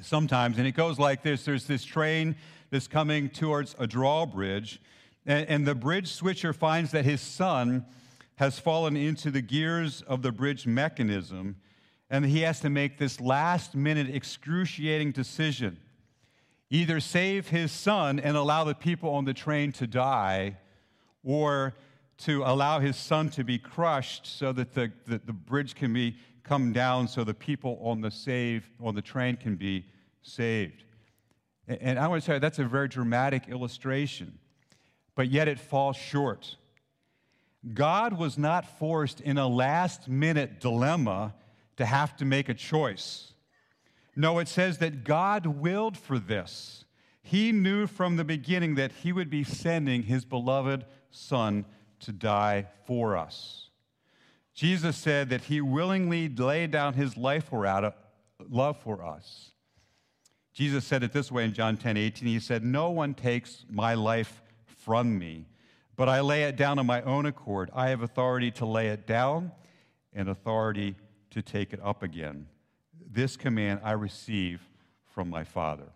sometimes, 0.00 0.58
and 0.58 0.66
it 0.66 0.72
goes 0.72 0.98
like 0.98 1.22
this 1.22 1.44
there's 1.44 1.66
this 1.66 1.84
train 1.84 2.36
that's 2.70 2.88
coming 2.88 3.28
towards 3.28 3.74
a 3.78 3.86
drawbridge, 3.86 4.80
and, 5.26 5.48
and 5.48 5.66
the 5.66 5.74
bridge 5.74 6.12
switcher 6.12 6.52
finds 6.52 6.92
that 6.92 7.04
his 7.04 7.20
son 7.20 7.84
has 8.36 8.58
fallen 8.58 8.96
into 8.96 9.30
the 9.30 9.40
gears 9.40 10.02
of 10.02 10.22
the 10.22 10.30
bridge 10.30 10.66
mechanism, 10.66 11.56
and 12.08 12.24
he 12.24 12.40
has 12.42 12.60
to 12.60 12.70
make 12.70 12.98
this 12.98 13.20
last 13.20 13.74
minute 13.74 14.08
excruciating 14.14 15.10
decision 15.12 15.78
either 16.70 17.00
save 17.00 17.48
his 17.48 17.70
son 17.70 18.18
and 18.18 18.36
allow 18.36 18.64
the 18.64 18.74
people 18.74 19.10
on 19.10 19.24
the 19.24 19.34
train 19.34 19.70
to 19.70 19.86
die, 19.86 20.56
or 21.22 21.74
to 22.18 22.42
allow 22.44 22.80
his 22.80 22.96
son 22.96 23.28
to 23.28 23.44
be 23.44 23.58
crushed 23.58 24.26
so 24.26 24.52
that 24.52 24.72
the, 24.74 24.90
the, 25.06 25.20
the, 25.24 25.32
bridge 25.32 25.74
can 25.74 25.92
be 25.92 26.16
come 26.42 26.72
down 26.72 27.06
so 27.06 27.24
the 27.24 27.34
people 27.34 27.78
on 27.82 28.00
the 28.00 28.10
save 28.10 28.70
on 28.80 28.94
the 28.94 29.02
train 29.02 29.36
can 29.36 29.56
be 29.56 29.84
saved. 30.22 30.84
And, 31.68 31.98
I 31.98 32.08
want 32.08 32.22
to 32.22 32.26
tell 32.26 32.36
you 32.36 32.40
that's 32.40 32.58
a 32.58 32.64
very 32.64 32.88
dramatic 32.88 33.48
illustration 33.48 34.38
but 35.16 35.28
yet 35.28 35.48
it 35.48 35.58
falls 35.58 35.96
short. 35.96 36.56
God 37.74 38.16
was 38.16 38.38
not 38.38 38.78
forced 38.78 39.20
in 39.20 39.38
a 39.38 39.48
last 39.48 40.08
minute 40.08 40.60
dilemma 40.60 41.34
to 41.78 41.84
have 41.84 42.16
to 42.18 42.24
make 42.24 42.48
a 42.48 42.54
choice. 42.54 43.32
No, 44.14 44.38
it 44.38 44.46
says 44.46 44.78
that 44.78 45.02
God 45.02 45.46
willed 45.46 45.96
for 45.96 46.18
this. 46.18 46.84
He 47.22 47.50
knew 47.50 47.88
from 47.88 48.16
the 48.16 48.24
beginning 48.24 48.76
that 48.76 48.92
He 48.92 49.12
would 49.12 49.28
be 49.28 49.42
sending 49.42 50.04
His 50.04 50.24
beloved 50.24 50.84
Son 51.10 51.64
to 52.00 52.12
die 52.12 52.68
for 52.86 53.16
us. 53.16 53.70
Jesus 54.54 54.96
said 54.96 55.30
that 55.30 55.42
He 55.42 55.60
willingly 55.60 56.28
laid 56.28 56.70
down 56.70 56.94
His 56.94 57.16
life 57.16 57.46
for 57.46 57.66
out 57.66 57.96
love 58.48 58.78
for 58.80 59.04
us. 59.04 59.50
Jesus 60.52 60.84
said 60.84 61.02
it 61.02 61.12
this 61.12 61.32
way 61.32 61.44
in 61.44 61.52
John 61.52 61.76
10 61.76 61.96
18. 61.96 62.28
He 62.28 62.40
said, 62.40 62.64
No 62.64 62.90
one 62.90 63.12
takes 63.12 63.64
my 63.68 63.94
life 63.94 64.42
from 64.86 65.18
me, 65.18 65.44
but 65.96 66.08
I 66.08 66.20
lay 66.20 66.44
it 66.44 66.54
down 66.56 66.78
on 66.78 66.86
my 66.86 67.02
own 67.02 67.26
accord. 67.26 67.70
I 67.74 67.88
have 67.88 68.02
authority 68.02 68.52
to 68.52 68.64
lay 68.64 68.86
it 68.86 69.04
down 69.04 69.50
and 70.14 70.28
authority 70.28 70.94
to 71.30 71.42
take 71.42 71.72
it 71.72 71.80
up 71.82 72.04
again. 72.04 72.46
This 73.10 73.36
command 73.36 73.80
I 73.82 73.92
receive 73.92 74.62
from 75.12 75.28
my 75.28 75.42
Father. 75.42 75.88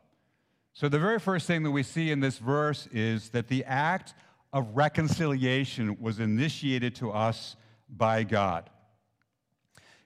So, 0.72 0.88
the 0.88 0.98
very 0.98 1.20
first 1.20 1.46
thing 1.46 1.62
that 1.62 1.70
we 1.70 1.84
see 1.84 2.10
in 2.10 2.18
this 2.18 2.38
verse 2.38 2.88
is 2.90 3.30
that 3.30 3.46
the 3.46 3.64
act 3.64 4.14
of 4.52 4.76
reconciliation 4.76 5.96
was 6.00 6.18
initiated 6.18 6.96
to 6.96 7.12
us 7.12 7.54
by 7.88 8.24
God. 8.24 8.70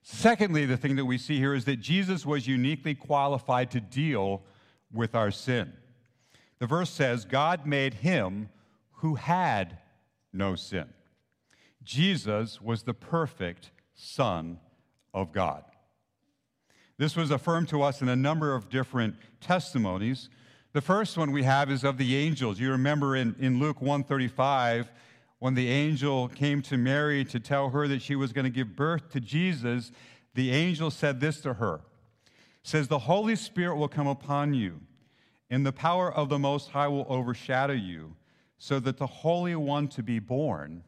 Secondly, 0.02 0.66
the 0.66 0.76
thing 0.76 0.96
that 0.96 1.06
we 1.06 1.16
see 1.16 1.38
here 1.38 1.54
is 1.54 1.64
that 1.64 1.80
Jesus 1.80 2.26
was 2.26 2.46
uniquely 2.46 2.94
qualified 2.94 3.70
to 3.70 3.80
deal 3.80 4.42
with 4.92 5.14
our 5.14 5.30
sin. 5.30 5.72
The 6.58 6.66
verse 6.66 6.90
says, 6.90 7.24
God 7.24 7.64
made 7.64 7.94
him 7.94 8.50
who 8.96 9.14
had 9.16 9.78
no 10.32 10.54
sin. 10.54 10.86
Jesus 11.82 12.60
was 12.60 12.82
the 12.82 12.94
perfect 12.94 13.70
Son 13.94 14.58
of 15.12 15.32
God. 15.32 15.64
This 16.96 17.16
was 17.16 17.30
affirmed 17.30 17.68
to 17.68 17.82
us 17.82 18.02
in 18.02 18.08
a 18.08 18.16
number 18.16 18.54
of 18.54 18.68
different 18.68 19.16
testimonies. 19.40 20.28
The 20.72 20.80
first 20.80 21.16
one 21.16 21.32
we 21.32 21.42
have 21.42 21.70
is 21.70 21.84
of 21.84 21.98
the 21.98 22.16
angels. 22.16 22.58
You 22.58 22.70
remember 22.70 23.16
in, 23.16 23.34
in 23.38 23.58
Luke 23.58 23.80
135, 23.80 24.90
when 25.38 25.54
the 25.54 25.68
angel 25.68 26.28
came 26.28 26.62
to 26.62 26.76
Mary 26.76 27.24
to 27.26 27.40
tell 27.40 27.70
her 27.70 27.86
that 27.88 28.00
she 28.00 28.16
was 28.16 28.32
going 28.32 28.44
to 28.44 28.50
give 28.50 28.76
birth 28.76 29.10
to 29.10 29.20
Jesus, 29.20 29.92
the 30.34 30.50
angel 30.50 30.90
said 30.90 31.20
this 31.20 31.40
to 31.42 31.54
her. 31.54 31.80
says 32.62 32.88
the 32.88 33.00
Holy 33.00 33.36
Spirit 33.36 33.76
will 33.76 33.88
come 33.88 34.06
upon 34.06 34.54
you, 34.54 34.80
and 35.50 35.66
the 35.66 35.72
power 35.72 36.12
of 36.12 36.28
the 36.28 36.38
Most 36.38 36.70
High 36.70 36.88
will 36.88 37.06
overshadow 37.08 37.74
you, 37.74 38.16
so 38.58 38.80
that 38.80 38.98
the 38.98 39.06
Holy 39.06 39.54
One 39.54 39.88
to 39.88 40.02
be 40.02 40.18
born 40.18 40.84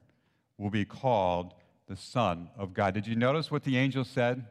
will 0.58 0.70
be 0.70 0.84
called 0.84 1.54
the 1.86 1.96
Son 1.96 2.50
of 2.56 2.74
God. 2.74 2.94
Did 2.94 3.06
you 3.06 3.16
notice 3.16 3.50
what 3.50 3.64
the 3.64 3.76
angel 3.76 4.04
said? 4.04 4.44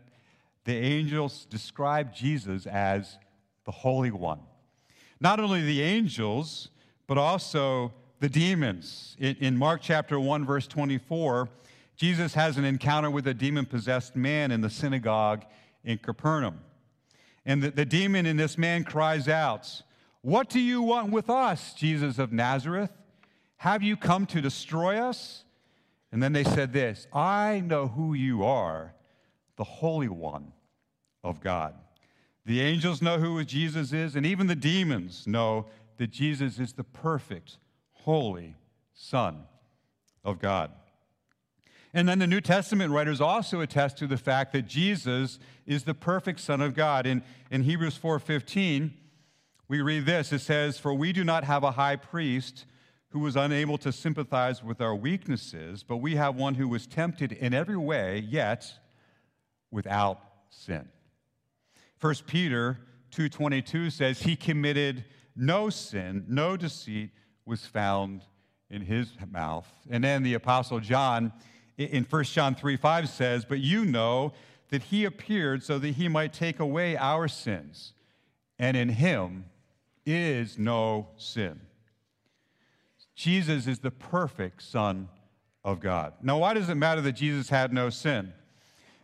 The 0.66 0.76
angels 0.76 1.46
described 1.46 2.16
Jesus 2.16 2.66
as 2.66 3.18
the 3.66 3.72
Holy 3.72 4.12
One. 4.12 4.40
Not 5.20 5.40
only 5.40 5.62
the 5.62 5.82
angels, 5.82 6.70
but 7.08 7.18
also 7.18 7.94
the 8.20 8.30
demons. 8.30 9.16
In, 9.20 9.58
Mark 9.58 9.82
chapter 9.82 10.20
1, 10.20 10.46
verse 10.46 10.68
24, 10.68 11.50
Jesus 11.96 12.34
has 12.34 12.58
an 12.58 12.66
encounter 12.66 13.10
with 13.10 13.28
a 13.28 13.34
demon 13.34 13.66
possessed 13.66 14.16
man 14.16 14.52
in 14.52 14.62
the 14.62 14.70
synagogue 14.70 15.46
in 15.84 15.98
Capernaum. 15.98 16.60
And 17.46 17.62
the, 17.62 17.72
the 17.72 17.86
demon 17.86 18.26
in 18.26 18.38
this 18.38 18.58
man 18.58 18.84
cries 18.84 19.28
out, 19.28 19.82
What 20.22 20.50
do 20.50 20.60
you 20.60 20.82
want 20.82 21.12
with 21.12 21.30
us, 21.30 21.74
Jesus 21.74 22.18
of 22.18 22.34
Nazareth? 22.34 22.92
Have 23.58 23.84
you 23.84 23.98
come 23.98 24.26
to 24.28 24.42
destroy 24.42 24.98
us? 24.98 25.44
And 26.12 26.22
then 26.22 26.34
they 26.34 26.44
said 26.44 26.74
this 26.74 27.08
I 27.14 27.62
know 27.66 27.88
who 27.88 28.14
you 28.14 28.44
are, 28.44 28.94
the 29.58 29.64
Holy 29.64 30.08
One 30.08 30.54
of 31.24 31.42
God. 31.42 31.76
The 32.46 32.62
angels 32.62 33.02
know 33.02 33.18
who 33.18 33.44
Jesus 33.44 33.92
is, 33.92 34.16
and 34.16 34.26
even 34.26 34.48
the 34.48 34.56
demons 34.56 35.26
know 35.26 35.66
that 35.98 36.12
Jesus 36.12 36.60
is 36.60 36.74
the 36.74 36.84
perfect, 36.84 37.58
holy 37.92 38.56
Son 38.94 39.46
of 40.24 40.40
God. 40.40 40.72
And 41.94 42.08
then 42.08 42.20
the 42.20 42.28
New 42.28 42.42
Testament 42.42 42.92
writers 42.92 43.22
also 43.22 43.62
attest 43.62 43.98
to 43.98 44.08
the 44.08 44.18
fact 44.18 44.52
that 44.54 44.68
Jesus 44.68 45.40
is 45.66 45.86
the 45.86 45.94
perfect 45.94 46.40
Son 46.40 46.62
of 46.62 46.76
God. 46.76 47.08
In, 47.08 47.24
in 47.50 47.64
Hebrews 47.64 47.98
4:15, 47.98 48.92
we 49.68 49.82
read 49.82 50.06
this. 50.06 50.32
It 50.32 50.40
says, 50.40 50.78
For 50.78 50.94
we 50.94 51.14
do 51.14 51.24
not 51.24 51.46
have 51.46 51.64
a 51.64 51.72
high 51.72 51.96
priest 51.96 52.66
who 53.10 53.20
was 53.20 53.36
unable 53.36 53.78
to 53.78 53.92
sympathize 53.92 54.64
with 54.64 54.82
our 54.82 54.96
weaknesses, 54.96 55.84
but 55.84 55.98
we 55.98 56.16
have 56.16 56.36
one 56.36 56.56
who 56.56 56.68
was 56.68 56.86
tempted 56.86 57.32
in 57.32 57.54
every 57.54 57.78
way, 57.78 58.20
yet 58.20 58.72
without 59.72 60.22
sin. 60.50 60.90
1 62.02 62.14
Peter 62.28 62.80
2:22 63.12 63.92
says 63.92 64.22
he 64.22 64.36
committed 64.36 65.06
no 65.36 65.70
sin, 65.70 66.26
no 66.28 66.58
deceit 66.58 67.12
was 67.46 67.66
found 67.66 68.22
in 68.70 68.82
his 68.82 69.12
mouth. 69.32 69.68
And 69.90 70.04
then 70.04 70.24
the 70.24 70.34
apostle 70.34 70.80
John 70.80 71.32
in 71.78 72.06
1 72.06 72.24
John 72.26 72.56
3 72.56 72.78
5 72.78 73.10
says, 73.10 73.46
But 73.46 73.60
you 73.60 73.86
know 73.86 74.34
that 74.70 74.84
he 74.84 75.06
appeared 75.06 75.64
so 75.64 75.78
that 75.80 75.92
he 75.92 76.08
might 76.08 76.34
take 76.34 76.60
away 76.60 76.98
our 76.98 77.28
sins, 77.28 77.94
and 78.58 78.76
in 78.76 78.90
him 78.90 79.46
is 80.06 80.58
no 80.58 81.10
sin. 81.18 81.60
Jesus 83.16 83.66
is 83.66 83.80
the 83.80 83.92
perfect 83.92 84.62
Son 84.62 85.08
of 85.64 85.80
God. 85.80 86.14
Now, 86.22 86.38
why 86.38 86.54
does 86.54 86.70
it 86.70 86.76
matter 86.76 87.02
that 87.02 87.14
Jesus 87.14 87.50
had 87.50 87.74
no 87.74 87.90
sin? 87.90 88.34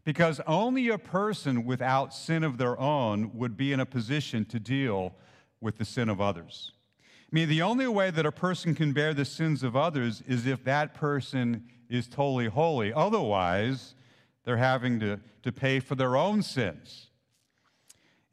Because 0.03 0.41
only 0.45 0.89
a 0.89 0.97
person 0.97 1.65
without 1.65 2.13
sin 2.13 2.43
of 2.43 2.57
their 2.57 2.79
own 2.79 3.31
would 3.33 3.55
be 3.55 3.71
in 3.71 3.79
a 3.79 3.85
position 3.85 4.45
to 4.45 4.59
deal 4.59 5.13
with 5.61 5.77
the 5.77 5.85
sin 5.85 6.09
of 6.09 6.19
others. 6.19 6.73
I 6.99 7.35
mean, 7.35 7.47
the 7.47 7.61
only 7.61 7.87
way 7.87 8.11
that 8.11 8.25
a 8.25 8.31
person 8.31 8.75
can 8.75 8.91
bear 8.91 9.13
the 9.13 9.25
sins 9.25 9.63
of 9.63 9.75
others 9.75 10.21
is 10.27 10.45
if 10.45 10.63
that 10.65 10.93
person 10.93 11.65
is 11.89 12.07
totally 12.07 12.47
holy. 12.47 12.91
Otherwise, 12.91 13.95
they're 14.43 14.57
having 14.57 14.99
to, 14.99 15.19
to 15.43 15.51
pay 15.51 15.79
for 15.79 15.95
their 15.95 16.17
own 16.17 16.41
sins. 16.41 17.07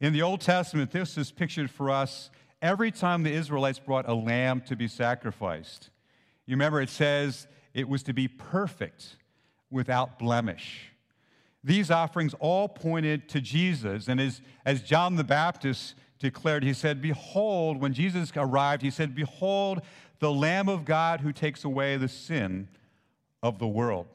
In 0.01 0.11
the 0.11 0.21
Old 0.21 0.41
Testament, 0.41 0.91
this 0.91 1.17
is 1.17 1.31
pictured 1.31 1.69
for 1.69 1.89
us 1.89 2.29
every 2.61 2.91
time 2.91 3.23
the 3.23 3.31
Israelites 3.31 3.79
brought 3.79 4.07
a 4.07 4.13
lamb 4.13 4.61
to 4.61 4.75
be 4.75 4.87
sacrificed. 4.87 5.89
You 6.45 6.53
remember 6.53 6.81
it 6.81 6.89
says 6.89 7.47
it 7.73 7.87
was 7.87 8.03
to 8.03 8.13
be 8.13 8.27
perfect 8.27 9.15
without 9.69 10.19
blemish. 10.19 10.91
These 11.63 11.91
offerings 11.91 12.33
all 12.39 12.67
pointed 12.67 13.27
to 13.29 13.41
Jesus. 13.41 14.07
And 14.07 14.19
as, 14.19 14.41
as 14.65 14.81
John 14.81 15.15
the 15.15 15.23
Baptist 15.23 15.95
declared, 16.17 16.63
he 16.63 16.73
said, 16.73 17.01
Behold, 17.01 17.81
when 17.81 17.93
Jesus 17.93 18.31
arrived, 18.35 18.81
he 18.81 18.91
said, 18.91 19.13
Behold, 19.13 19.81
the 20.19 20.31
Lamb 20.31 20.69
of 20.69 20.85
God 20.85 21.21
who 21.21 21.31
takes 21.31 21.63
away 21.63 21.97
the 21.97 22.07
sin 22.07 22.67
of 23.41 23.59
the 23.59 23.67
world. 23.67 24.07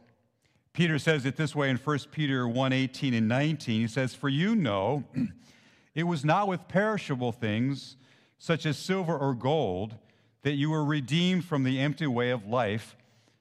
Peter 0.72 0.98
says 0.98 1.24
it 1.24 1.36
this 1.36 1.54
way 1.54 1.70
in 1.70 1.76
1 1.76 1.98
Peter 2.10 2.48
1 2.48 2.72
18 2.72 3.14
and 3.14 3.28
19. 3.28 3.80
He 3.80 3.86
says, 3.86 4.14
For 4.14 4.28
you 4.28 4.56
know, 4.56 5.04
it 5.94 6.02
was 6.02 6.24
not 6.24 6.48
with 6.48 6.66
perishable 6.66 7.30
things, 7.30 7.96
such 8.44 8.66
as 8.66 8.76
silver 8.76 9.16
or 9.16 9.32
gold, 9.32 9.94
that 10.42 10.52
you 10.52 10.68
were 10.68 10.84
redeemed 10.84 11.42
from 11.42 11.64
the 11.64 11.80
empty 11.80 12.06
way 12.06 12.28
of 12.28 12.46
life 12.46 12.94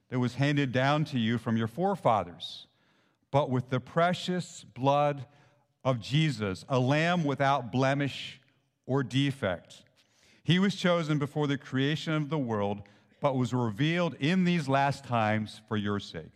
that 0.08 0.18
was 0.18 0.36
handed 0.36 0.72
down 0.72 1.04
to 1.04 1.18
you 1.18 1.36
from 1.36 1.58
your 1.58 1.66
forefathers, 1.66 2.66
but 3.30 3.50
with 3.50 3.68
the 3.68 3.78
precious 3.78 4.64
blood 4.72 5.26
of 5.84 6.00
Jesus, 6.00 6.64
a 6.70 6.78
lamb 6.78 7.22
without 7.22 7.70
blemish 7.70 8.40
or 8.86 9.02
defect. 9.02 9.82
He 10.42 10.58
was 10.58 10.74
chosen 10.74 11.18
before 11.18 11.48
the 11.48 11.58
creation 11.58 12.14
of 12.14 12.30
the 12.30 12.38
world 12.38 12.80
but 13.20 13.36
was 13.36 13.52
revealed 13.52 14.14
in 14.20 14.44
these 14.44 14.68
last 14.68 15.04
times 15.04 15.60
for 15.68 15.76
your 15.76 16.00
sake. 16.00 16.32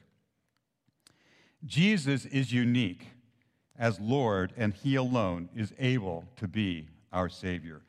Jesus 1.65 2.27
is 2.27 2.53
unique 2.53 3.07
as 3.79 3.99
Lord, 3.99 4.53
and 4.59 4.75
He 4.75 4.95
alone 4.95 5.49
is 5.57 5.73
able 5.79 6.27
to 6.37 6.47
be 6.47 6.89
our 7.11 7.31
Savior. 7.31 7.81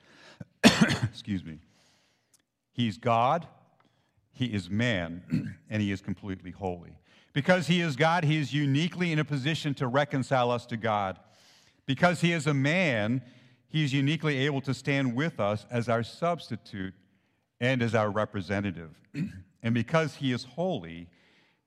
Excuse 1.03 1.43
me. 1.43 1.59
He's 2.71 2.97
God, 2.97 3.47
He 4.31 4.45
is 4.45 4.69
man, 4.69 5.55
and 5.69 5.81
He 5.81 5.91
is 5.91 6.01
completely 6.01 6.51
holy. 6.51 6.97
Because 7.33 7.67
He 7.67 7.81
is 7.81 7.95
God, 7.95 8.23
He 8.23 8.37
is 8.37 8.53
uniquely 8.53 9.11
in 9.11 9.19
a 9.19 9.25
position 9.25 9.73
to 9.75 9.87
reconcile 9.87 10.51
us 10.51 10.65
to 10.67 10.77
God. 10.77 11.19
Because 11.85 12.21
He 12.21 12.31
is 12.31 12.47
a 12.47 12.53
man, 12.53 13.21
He 13.67 13.83
is 13.83 13.93
uniquely 13.93 14.37
able 14.39 14.61
to 14.61 14.73
stand 14.73 15.15
with 15.15 15.39
us 15.39 15.65
as 15.69 15.89
our 15.89 16.03
substitute 16.03 16.93
and 17.59 17.81
as 17.81 17.95
our 17.95 18.09
representative. 18.09 18.99
and 19.63 19.73
because 19.73 20.15
he 20.15 20.31
is 20.31 20.43
holy, 20.43 21.07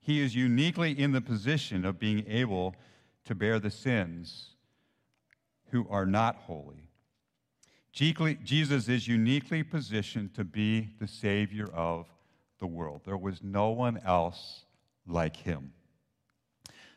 he 0.00 0.20
is 0.20 0.34
uniquely 0.34 0.98
in 0.98 1.12
the 1.12 1.20
position 1.20 1.84
of 1.84 1.98
being 1.98 2.24
able 2.26 2.74
to 3.24 3.34
bear 3.34 3.58
the 3.58 3.70
sins 3.70 4.56
who 5.70 5.86
are 5.88 6.06
not 6.06 6.36
holy. 6.36 6.88
Jesus 7.92 8.88
is 8.88 9.06
uniquely 9.06 9.62
positioned 9.62 10.34
to 10.34 10.44
be 10.44 10.90
the 10.98 11.06
Savior 11.06 11.68
of 11.74 12.06
the 12.58 12.66
world. 12.66 13.02
There 13.04 13.18
was 13.18 13.42
no 13.42 13.70
one 13.70 14.00
else 14.04 14.64
like 15.06 15.36
him. 15.36 15.72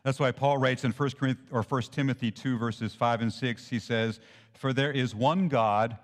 That's 0.04 0.20
why 0.20 0.32
Paul 0.32 0.60
writes 0.60 0.84
in 0.84 0.92
1, 0.92 1.10
Corinthians, 1.12 1.50
or 1.52 1.64
1 1.64 1.82
Timothy 1.92 2.32
2, 2.32 2.58
verses 2.58 2.94
5 2.94 3.22
and 3.22 3.34
6, 3.34 3.68
he 3.68 3.80
says, 3.80 4.20
For 4.54 4.72
there 4.72 4.92
is 4.92 5.16
one 5.16 5.48
God 5.48 5.98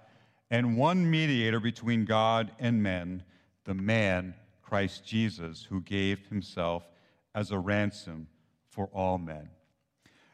and 0.49 0.75
one 0.75 1.09
mediator 1.09 1.59
between 1.59 2.05
God 2.05 2.51
and 2.59 2.81
men, 2.81 3.23
the 3.63 3.75
man, 3.75 4.33
Christ 4.61 5.05
Jesus, 5.05 5.63
who 5.69 5.81
gave 5.81 6.27
himself 6.27 6.89
as 7.35 7.51
a 7.51 7.59
ransom 7.59 8.27
for 8.69 8.87
all 8.87 9.17
men. 9.17 9.49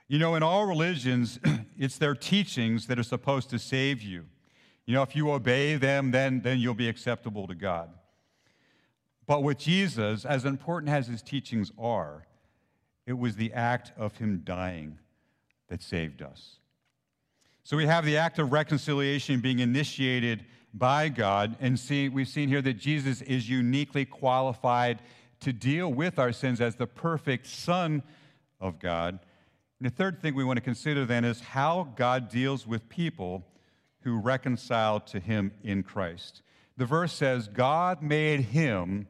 You 0.07 0.19
know, 0.19 0.35
in 0.35 0.43
all 0.43 0.65
religions, 0.65 1.37
it's 1.77 1.97
their 1.97 2.15
teachings 2.15 2.87
that 2.87 2.97
are 2.97 3.03
supposed 3.03 3.49
to 3.49 3.59
save 3.59 4.01
you. 4.01 4.25
You 4.87 4.93
know, 4.93 5.03
if 5.03 5.15
you 5.15 5.29
obey 5.31 5.75
them, 5.75 6.11
then, 6.11 6.41
then 6.41 6.59
you'll 6.59 6.73
be 6.73 6.87
acceptable 6.87 7.45
to 7.47 7.55
God. 7.55 7.89
But 9.27 9.43
with 9.43 9.59
Jesus, 9.59 10.23
as 10.23 10.45
important 10.45 10.91
as 10.91 11.07
his 11.07 11.21
teachings 11.21 11.73
are, 11.77 12.25
it 13.05 13.13
was 13.13 13.35
the 13.35 13.51
act 13.51 13.91
of 13.97 14.17
him 14.17 14.41
dying 14.45 14.97
that 15.67 15.83
saved 15.83 16.21
us. 16.21 16.55
So 17.63 17.75
we 17.75 17.85
have 17.85 18.05
the 18.05 18.15
act 18.15 18.39
of 18.39 18.53
reconciliation 18.53 19.41
being 19.41 19.59
initiated 19.59 20.45
by 20.73 21.09
God, 21.09 21.57
and 21.59 21.77
see, 21.77 22.07
we've 22.07 22.27
seen 22.27 22.47
here 22.47 22.61
that 22.61 22.75
Jesus 22.75 23.21
is 23.23 23.49
uniquely 23.49 24.05
qualified 24.05 25.01
to 25.41 25.51
deal 25.51 25.91
with 25.91 26.17
our 26.17 26.31
sins 26.31 26.61
as 26.61 26.75
the 26.75 26.87
perfect 26.87 27.45
Son 27.45 28.03
of 28.61 28.79
God. 28.79 29.19
And 29.79 29.91
the 29.91 29.93
third 29.93 30.21
thing 30.21 30.33
we 30.33 30.45
want 30.45 30.57
to 30.57 30.61
consider 30.61 31.05
then 31.05 31.25
is 31.25 31.41
how 31.41 31.89
God 31.97 32.29
deals 32.29 32.65
with 32.65 32.87
people 32.87 33.45
who 34.07 34.17
reconcile 34.17 35.01
to 35.01 35.19
Him 35.19 35.51
in 35.63 35.83
Christ. 35.83 36.41
The 36.77 36.85
verse 36.85 37.11
says, 37.11 37.49
God 37.49 38.01
made 38.01 38.39
Him 38.39 39.05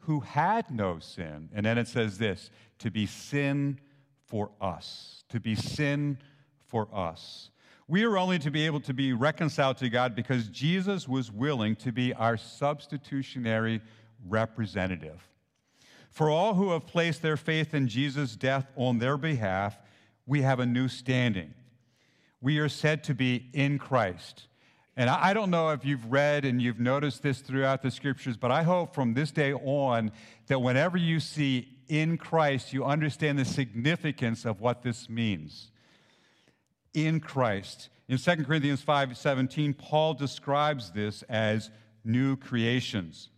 who 0.00 0.20
had 0.20 0.70
no 0.70 0.98
sin. 0.98 1.48
And 1.54 1.64
then 1.64 1.78
it 1.78 1.88
says 1.88 2.18
this 2.18 2.50
to 2.80 2.90
be 2.90 3.06
sin 3.06 3.80
for 4.26 4.50
us, 4.60 5.24
to 5.30 5.40
be 5.40 5.54
sin 5.54 6.18
for 6.66 6.86
us. 6.92 7.48
We 7.88 8.04
are 8.04 8.18
only 8.18 8.38
to 8.40 8.50
be 8.50 8.66
able 8.66 8.80
to 8.80 8.92
be 8.92 9.14
reconciled 9.14 9.78
to 9.78 9.88
God 9.88 10.14
because 10.14 10.48
Jesus 10.48 11.08
was 11.08 11.32
willing 11.32 11.74
to 11.76 11.90
be 11.90 12.12
our 12.12 12.36
substitutionary 12.36 13.80
representative. 14.28 15.26
For 16.10 16.28
all 16.28 16.52
who 16.52 16.72
have 16.72 16.86
placed 16.86 17.22
their 17.22 17.38
faith 17.38 17.72
in 17.72 17.88
Jesus' 17.88 18.36
death 18.36 18.70
on 18.76 18.98
their 18.98 19.16
behalf, 19.16 19.78
we 20.26 20.42
have 20.42 20.60
a 20.60 20.66
new 20.66 20.88
standing. 20.88 21.54
We 22.42 22.58
are 22.58 22.68
said 22.68 23.04
to 23.04 23.14
be 23.14 23.48
in 23.54 23.78
Christ. 23.78 24.48
And 24.96 25.08
I 25.08 25.32
don't 25.32 25.50
know 25.50 25.70
if 25.70 25.86
you've 25.86 26.12
read 26.12 26.44
and 26.44 26.60
you've 26.60 26.80
noticed 26.80 27.22
this 27.22 27.40
throughout 27.40 27.80
the 27.80 27.90
scriptures, 27.90 28.36
but 28.36 28.50
I 28.50 28.62
hope 28.62 28.94
from 28.94 29.14
this 29.14 29.30
day 29.30 29.54
on 29.54 30.12
that 30.48 30.60
whenever 30.60 30.98
you 30.98 31.18
see 31.18 31.78
in 31.88 32.18
Christ, 32.18 32.74
you 32.74 32.84
understand 32.84 33.38
the 33.38 33.44
significance 33.44 34.44
of 34.44 34.60
what 34.60 34.82
this 34.82 35.08
means. 35.08 35.70
In 36.92 37.20
Christ. 37.20 37.88
In 38.08 38.18
2 38.18 38.44
Corinthians 38.44 38.82
5 38.82 39.16
17, 39.16 39.72
Paul 39.72 40.12
describes 40.12 40.90
this 40.90 41.22
as 41.22 41.70
new 42.04 42.36
creations. 42.36 43.30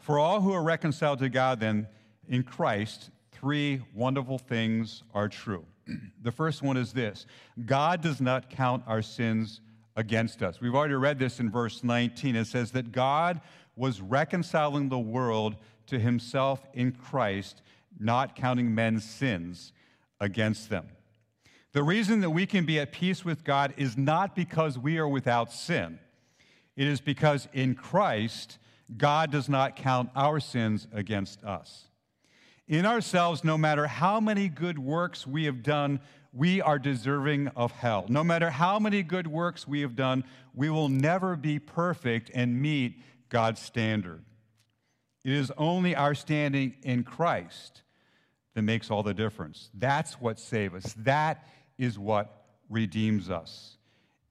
For 0.00 0.18
all 0.18 0.40
who 0.40 0.52
are 0.52 0.62
reconciled 0.62 1.20
to 1.20 1.28
God, 1.28 1.60
then, 1.60 1.86
in 2.28 2.42
Christ, 2.42 3.10
three 3.30 3.82
wonderful 3.94 4.38
things 4.38 5.04
are 5.14 5.28
true. 5.28 5.66
The 6.22 6.32
first 6.32 6.62
one 6.62 6.76
is 6.76 6.92
this 6.92 7.26
God 7.64 8.02
does 8.02 8.20
not 8.20 8.50
count 8.50 8.82
our 8.86 9.02
sins 9.02 9.60
against 9.96 10.42
us. 10.42 10.60
We've 10.60 10.74
already 10.74 10.94
read 10.94 11.18
this 11.18 11.40
in 11.40 11.50
verse 11.50 11.82
19. 11.82 12.36
It 12.36 12.46
says 12.46 12.72
that 12.72 12.92
God 12.92 13.40
was 13.76 14.00
reconciling 14.00 14.88
the 14.88 14.98
world 14.98 15.56
to 15.86 15.98
himself 15.98 16.66
in 16.74 16.92
Christ, 16.92 17.62
not 17.98 18.36
counting 18.36 18.74
men's 18.74 19.04
sins 19.04 19.72
against 20.20 20.70
them. 20.70 20.88
The 21.72 21.82
reason 21.82 22.20
that 22.20 22.30
we 22.30 22.46
can 22.46 22.64
be 22.64 22.78
at 22.78 22.92
peace 22.92 23.24
with 23.24 23.44
God 23.44 23.74
is 23.76 23.96
not 23.96 24.34
because 24.34 24.78
we 24.78 24.98
are 24.98 25.08
without 25.08 25.52
sin. 25.52 25.98
It 26.74 26.86
is 26.86 27.00
because 27.00 27.48
in 27.52 27.74
Christ, 27.74 28.58
God 28.96 29.30
does 29.30 29.48
not 29.48 29.76
count 29.76 30.10
our 30.14 30.40
sins 30.40 30.86
against 30.92 31.42
us. 31.44 31.85
In 32.68 32.84
ourselves, 32.84 33.44
no 33.44 33.56
matter 33.56 33.86
how 33.86 34.18
many 34.18 34.48
good 34.48 34.78
works 34.78 35.26
we 35.26 35.44
have 35.44 35.62
done, 35.62 36.00
we 36.32 36.60
are 36.60 36.78
deserving 36.78 37.48
of 37.48 37.70
hell. 37.70 38.06
No 38.08 38.24
matter 38.24 38.50
how 38.50 38.78
many 38.78 39.02
good 39.02 39.26
works 39.26 39.68
we 39.68 39.82
have 39.82 39.94
done, 39.94 40.24
we 40.52 40.68
will 40.68 40.88
never 40.88 41.36
be 41.36 41.58
perfect 41.58 42.30
and 42.34 42.60
meet 42.60 43.00
God's 43.28 43.60
standard. 43.60 44.24
It 45.24 45.32
is 45.32 45.52
only 45.56 45.94
our 45.94 46.14
standing 46.14 46.74
in 46.82 47.04
Christ 47.04 47.82
that 48.54 48.62
makes 48.62 48.90
all 48.90 49.02
the 49.02 49.14
difference. 49.14 49.70
That's 49.74 50.20
what 50.20 50.38
saves 50.38 50.86
us. 50.86 50.94
That 50.98 51.46
is 51.78 51.98
what 51.98 52.44
redeems 52.68 53.30
us. 53.30 53.76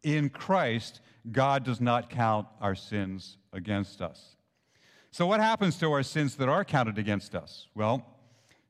In 0.03 0.29
Christ, 0.29 1.01
God 1.31 1.63
does 1.63 1.79
not 1.79 2.09
count 2.09 2.47
our 2.59 2.75
sins 2.75 3.37
against 3.53 4.01
us. 4.01 4.35
So, 5.11 5.25
what 5.25 5.39
happens 5.39 5.77
to 5.79 5.91
our 5.91 6.03
sins 6.03 6.35
that 6.35 6.49
are 6.49 6.65
counted 6.65 6.97
against 6.97 7.35
us? 7.35 7.67
Well, 7.73 8.05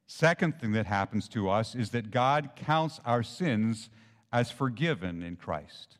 Second 0.07 0.59
thing 0.59 0.73
that 0.73 0.85
happens 0.85 1.27
to 1.29 1.49
us 1.49 1.75
is 1.75 1.89
that 1.91 2.11
God 2.11 2.51
counts 2.55 2.99
our 3.05 3.23
sins 3.23 3.89
as 4.31 4.51
forgiven 4.51 5.23
in 5.23 5.35
Christ. 5.35 5.97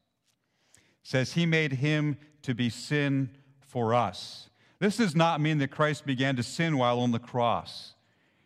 It 0.76 0.82
says 1.08 1.34
he 1.34 1.46
made 1.46 1.74
him 1.74 2.18
to 2.44 2.54
be 2.54 2.70
sin 2.70 3.30
for 3.60 3.94
us. 3.94 4.50
This 4.80 4.98
does 4.98 5.16
not 5.16 5.42
mean 5.42 5.58
that 5.60 5.72
Christ 5.72 6.06
began 6.06 6.36
to 6.36 6.44
sin 6.44 6.78
while 6.78 7.00
on 7.00 7.12
the 7.12 7.20
cross. 7.20 7.96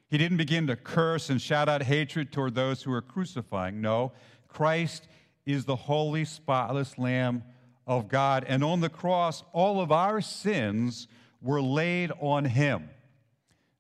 He 0.09 0.17
didn't 0.17 0.37
begin 0.37 0.67
to 0.67 0.75
curse 0.75 1.29
and 1.29 1.41
shout 1.41 1.69
out 1.69 1.83
hatred 1.83 2.31
toward 2.31 2.55
those 2.55 2.81
who 2.81 2.91
were 2.91 3.01
crucifying. 3.01 3.81
No, 3.81 4.11
Christ 4.47 5.07
is 5.45 5.65
the 5.65 5.75
holy, 5.75 6.25
spotless 6.25 6.97
Lamb 6.97 7.43
of 7.85 8.07
God. 8.07 8.45
And 8.47 8.63
on 8.63 8.81
the 8.81 8.89
cross, 8.89 9.43
all 9.51 9.81
of 9.81 9.91
our 9.91 10.21
sins 10.21 11.07
were 11.41 11.61
laid 11.61 12.11
on 12.19 12.45
him. 12.45 12.89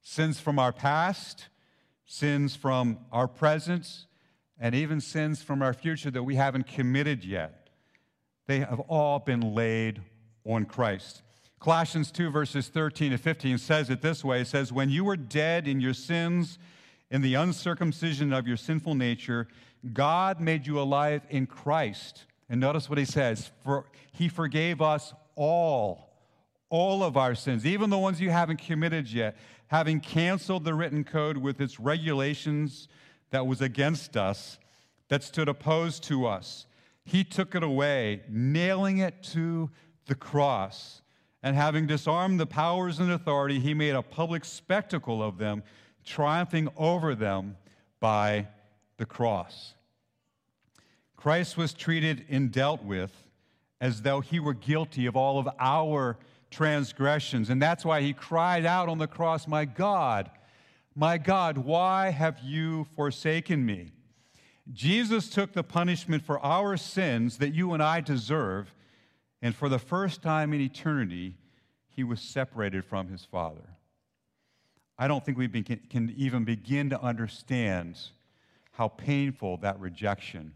Sins 0.01 0.39
from 0.39 0.59
our 0.59 0.73
past, 0.73 1.47
sins 2.11 2.55
from 2.55 2.97
our 3.11 3.27
present, 3.27 4.07
and 4.59 4.73
even 4.73 4.99
sins 4.99 5.43
from 5.43 5.61
our 5.61 5.73
future 5.73 6.09
that 6.09 6.23
we 6.23 6.35
haven't 6.35 6.65
committed 6.65 7.23
yet. 7.23 7.69
They 8.47 8.61
have 8.61 8.79
all 8.79 9.19
been 9.19 9.53
laid 9.53 10.01
on 10.43 10.65
Christ. 10.65 11.21
Colossians 11.59 12.11
2, 12.11 12.31
verses 12.31 12.67
13 12.67 13.11
to 13.11 13.17
15 13.19 13.59
says 13.59 13.91
it 13.91 14.01
this 14.01 14.23
way 14.23 14.41
It 14.41 14.47
says, 14.47 14.73
When 14.73 14.89
you 14.89 15.05
were 15.05 15.17
dead 15.17 15.67
in 15.67 15.79
your 15.79 15.93
sins, 15.93 16.57
in 17.11 17.21
the 17.21 17.35
uncircumcision 17.35 18.33
of 18.33 18.47
your 18.47 18.57
sinful 18.57 18.95
nature, 18.95 19.47
God 19.93 20.41
made 20.41 20.65
you 20.65 20.79
alive 20.79 21.21
in 21.29 21.45
Christ. 21.45 22.25
And 22.49 22.59
notice 22.59 22.89
what 22.89 22.97
he 22.97 23.05
says 23.05 23.51
For 23.63 23.85
he 24.13 24.29
forgave 24.29 24.81
us 24.81 25.13
all, 25.35 26.09
all 26.71 27.03
of 27.03 27.17
our 27.17 27.35
sins, 27.35 27.67
even 27.67 27.91
the 27.91 27.99
ones 27.99 28.19
you 28.19 28.31
haven't 28.31 28.57
committed 28.57 29.11
yet 29.11 29.37
having 29.69 29.99
canceled 29.99 30.65
the 30.65 30.73
written 30.73 31.03
code 31.03 31.37
with 31.37 31.61
its 31.61 31.79
regulations 31.79 32.87
that 33.29 33.45
was 33.45 33.61
against 33.61 34.17
us, 34.17 34.57
that 35.09 35.23
stood 35.23 35.47
opposed 35.47 36.03
to 36.03 36.25
us. 36.25 36.65
He 37.05 37.23
took 37.23 37.53
it 37.53 37.63
away, 37.63 38.21
nailing 38.27 38.97
it 38.97 39.21
to 39.23 39.69
the 40.07 40.15
cross. 40.15 41.01
And 41.43 41.55
having 41.55 41.85
disarmed 41.85 42.39
the 42.39 42.47
powers 42.47 42.99
and 42.99 43.11
authority, 43.11 43.59
he 43.59 43.73
made 43.75 43.95
a 43.95 44.01
public 44.01 44.43
spectacle 44.43 45.21
of 45.21 45.37
them, 45.37 45.63
triumphing 46.03 46.69
over 46.75 47.13
them 47.13 47.55
by 47.99 48.47
the 48.97 49.05
cross. 49.05 49.75
Christ 51.15 51.57
was 51.57 51.73
treated 51.73 52.25
and 52.27 52.51
dealt 52.51 52.83
with 52.83 53.11
as 53.79 54.01
though 54.01 54.19
he 54.19 54.39
were 54.39 54.53
guilty 54.55 55.05
of 55.05 55.15
all 55.15 55.37
of 55.37 55.47
our 55.59 56.17
transgressions. 56.49 57.49
And 57.49 57.61
that's 57.61 57.85
why 57.85 58.01
he 58.01 58.13
cried 58.13 58.65
out 58.65 58.89
on 58.89 58.97
the 58.97 59.07
cross, 59.07 59.47
My 59.47 59.65
God, 59.65 60.29
my 60.95 61.17
God, 61.17 61.57
why 61.57 62.09
have 62.09 62.39
you 62.39 62.85
forsaken 62.95 63.65
me? 63.65 63.91
Jesus 64.71 65.29
took 65.29 65.53
the 65.53 65.63
punishment 65.63 66.23
for 66.23 66.39
our 66.45 66.77
sins 66.77 67.37
that 67.37 67.53
you 67.53 67.73
and 67.73 67.81
I 67.81 68.01
deserve, 68.01 68.73
and 69.41 69.55
for 69.55 69.69
the 69.69 69.79
first 69.79 70.21
time 70.21 70.53
in 70.53 70.61
eternity, 70.61 71.37
he 71.87 72.03
was 72.03 72.21
separated 72.21 72.85
from 72.85 73.07
his 73.07 73.25
Father. 73.25 73.77
I 74.97 75.07
don't 75.07 75.25
think 75.25 75.37
we 75.37 75.47
can 75.47 76.13
even 76.17 76.43
begin 76.43 76.89
to 76.89 77.01
understand 77.01 77.97
how 78.73 78.89
painful 78.89 79.57
that 79.57 79.79
rejection 79.79 80.53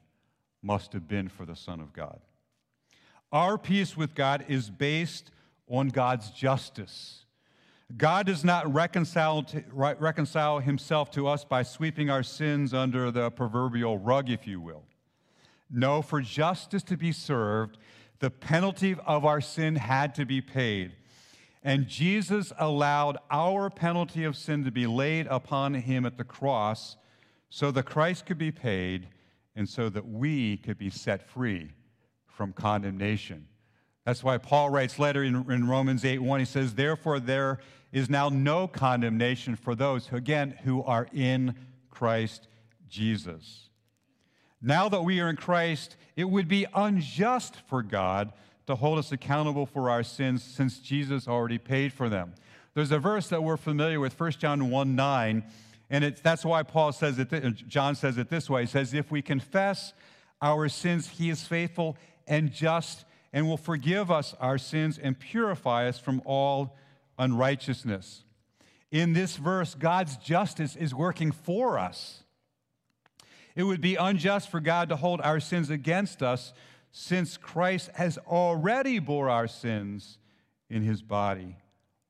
must 0.62 0.94
have 0.94 1.08
been 1.08 1.30
for 1.30 1.46
the 1.46 1.56
Son 1.56 1.80
of 1.80 1.94
God. 1.94 2.20
Our 3.32 3.58
peace 3.58 3.98
with 3.98 4.14
God 4.14 4.46
is 4.48 4.70
based 4.70 5.32
on 5.70 5.90
God's 5.90 6.30
justice. 6.32 7.26
God 7.96 8.26
does 8.26 8.44
not 8.44 8.72
reconcile, 8.74 9.44
to, 9.44 9.64
reconcile 9.72 10.60
himself 10.60 11.12
to 11.12 11.28
us 11.28 11.44
by 11.46 11.64
sweeping 11.64 12.10
our 12.10 12.24
sins 12.24 12.74
under 12.74 13.12
the 13.12 13.30
proverbial 13.32 13.98
rug, 13.98 14.30
if 14.30 14.48
you 14.48 14.60
will. 14.60 14.84
No, 15.70 16.02
for 16.02 16.22
justice 16.22 16.84
to 16.84 16.98
be 16.98 17.12
served, 17.12 17.78
the 18.20 18.30
penalty 18.30 18.96
of 19.06 19.26
our 19.26 19.42
sin 19.42 19.76
had 19.76 20.16
to 20.16 20.26
be 20.26 20.42
paid. 20.42 20.94
And 21.64 21.88
Jesus 21.88 22.52
allowed 22.58 23.18
our 23.32 23.70
penalty 23.70 24.24
of 24.24 24.36
sin 24.36 24.64
to 24.66 24.72
be 24.72 24.86
laid 24.86 25.28
upon 25.28 25.74
him 25.74 26.06
at 26.06 26.18
the 26.18 26.24
cross 26.24 26.98
so 27.50 27.72
that 27.72 27.86
Christ 27.86 28.26
could 28.26 28.38
be 28.38 28.52
paid 28.52 29.08
and 29.56 29.68
so 29.68 29.88
that 29.90 30.08
we 30.08 30.58
could 30.58 30.78
be 30.78 30.90
set 30.90 31.28
free 31.30 31.72
from 32.28 32.52
condemnation. 32.52 33.48
That's 34.06 34.24
why 34.24 34.38
Paul 34.38 34.70
writes 34.70 35.00
later 35.00 35.24
in, 35.24 35.50
in 35.50 35.68
Romans 35.68 36.04
8 36.04 36.20
1, 36.20 36.40
he 36.40 36.46
says, 36.46 36.74
Therefore, 36.74 37.20
there 37.20 37.60
is 37.92 38.10
now 38.10 38.30
no 38.30 38.68
condemnation 38.68 39.56
for 39.56 39.76
those, 39.76 40.08
who, 40.08 40.18
again, 40.18 40.58
who 40.64 40.84
are 40.84 41.08
in 41.14 41.56
Christ 41.90 42.48
Jesus. 42.90 43.70
Now 44.62 44.90
that 44.90 45.04
we 45.04 45.20
are 45.20 45.30
in 45.30 45.36
Christ, 45.36 45.96
it 46.16 46.26
would 46.26 46.48
be 46.48 46.66
unjust 46.74 47.56
for 47.68 47.84
God 47.84 48.34
to 48.68 48.76
hold 48.76 48.98
us 48.98 49.12
accountable 49.12 49.66
for 49.66 49.90
our 49.90 50.04
sins 50.04 50.44
since 50.44 50.80
Jesus 50.80 51.28
already 51.28 51.58
paid 51.58 51.92
for 51.94 52.10
them. 52.10 52.34
There's 52.74 52.92
a 52.92 53.00
verse 53.00 53.28
that 53.28 53.44
we're 53.44 53.58
familiar 53.58 54.00
with, 54.00 54.20
1 54.20 54.32
John 54.32 54.70
1 54.70 54.96
9, 54.96 55.44
and 55.90 56.04
it's, 56.04 56.22
that's 56.22 56.44
why 56.44 56.64
Paul 56.64 56.92
says 56.92 57.20
it, 57.20 57.32
uh, 57.32 57.50
John 57.68 57.96
says 57.96 58.18
it 58.18 58.30
this 58.30 58.50
way. 58.50 58.62
He 58.62 58.68
says, 58.68 58.94
If 58.94 59.12
we 59.12 59.22
confess 59.22 59.94
our 60.42 60.68
sins, 60.68 61.08
he 61.08 61.30
is 61.30 61.44
faithful 61.44 61.98
and 62.28 62.52
just 62.52 63.06
and 63.34 63.48
will 63.48 63.58
forgive 63.58 64.12
us 64.12 64.36
our 64.40 64.60
sins 64.60 65.00
and 65.00 65.20
purify 65.20 65.88
us 65.88 65.98
from 66.00 66.22
all 66.24 66.78
unrighteousness. 67.18 68.24
In 68.92 69.14
this 69.14 69.38
verse, 69.38 69.74
God's 69.74 70.16
justice 70.18 70.76
is 70.76 70.94
working 70.94 71.32
for 71.32 71.80
us. 71.80 72.24
It 73.56 73.64
would 73.64 73.82
be 73.82 73.96
unjust 73.96 74.50
for 74.50 74.60
God 74.60 74.90
to 74.90 74.96
hold 74.96 75.20
our 75.22 75.40
sins 75.40 75.72
against 75.72 76.22
us 76.22 76.54
since 76.92 77.38
Christ 77.38 77.90
has 77.96 78.20
already 78.20 79.00
bore 79.00 79.30
our 79.30 79.48
sins 79.48 80.20
in 80.70 80.84
his 80.84 81.02
body 81.02 81.58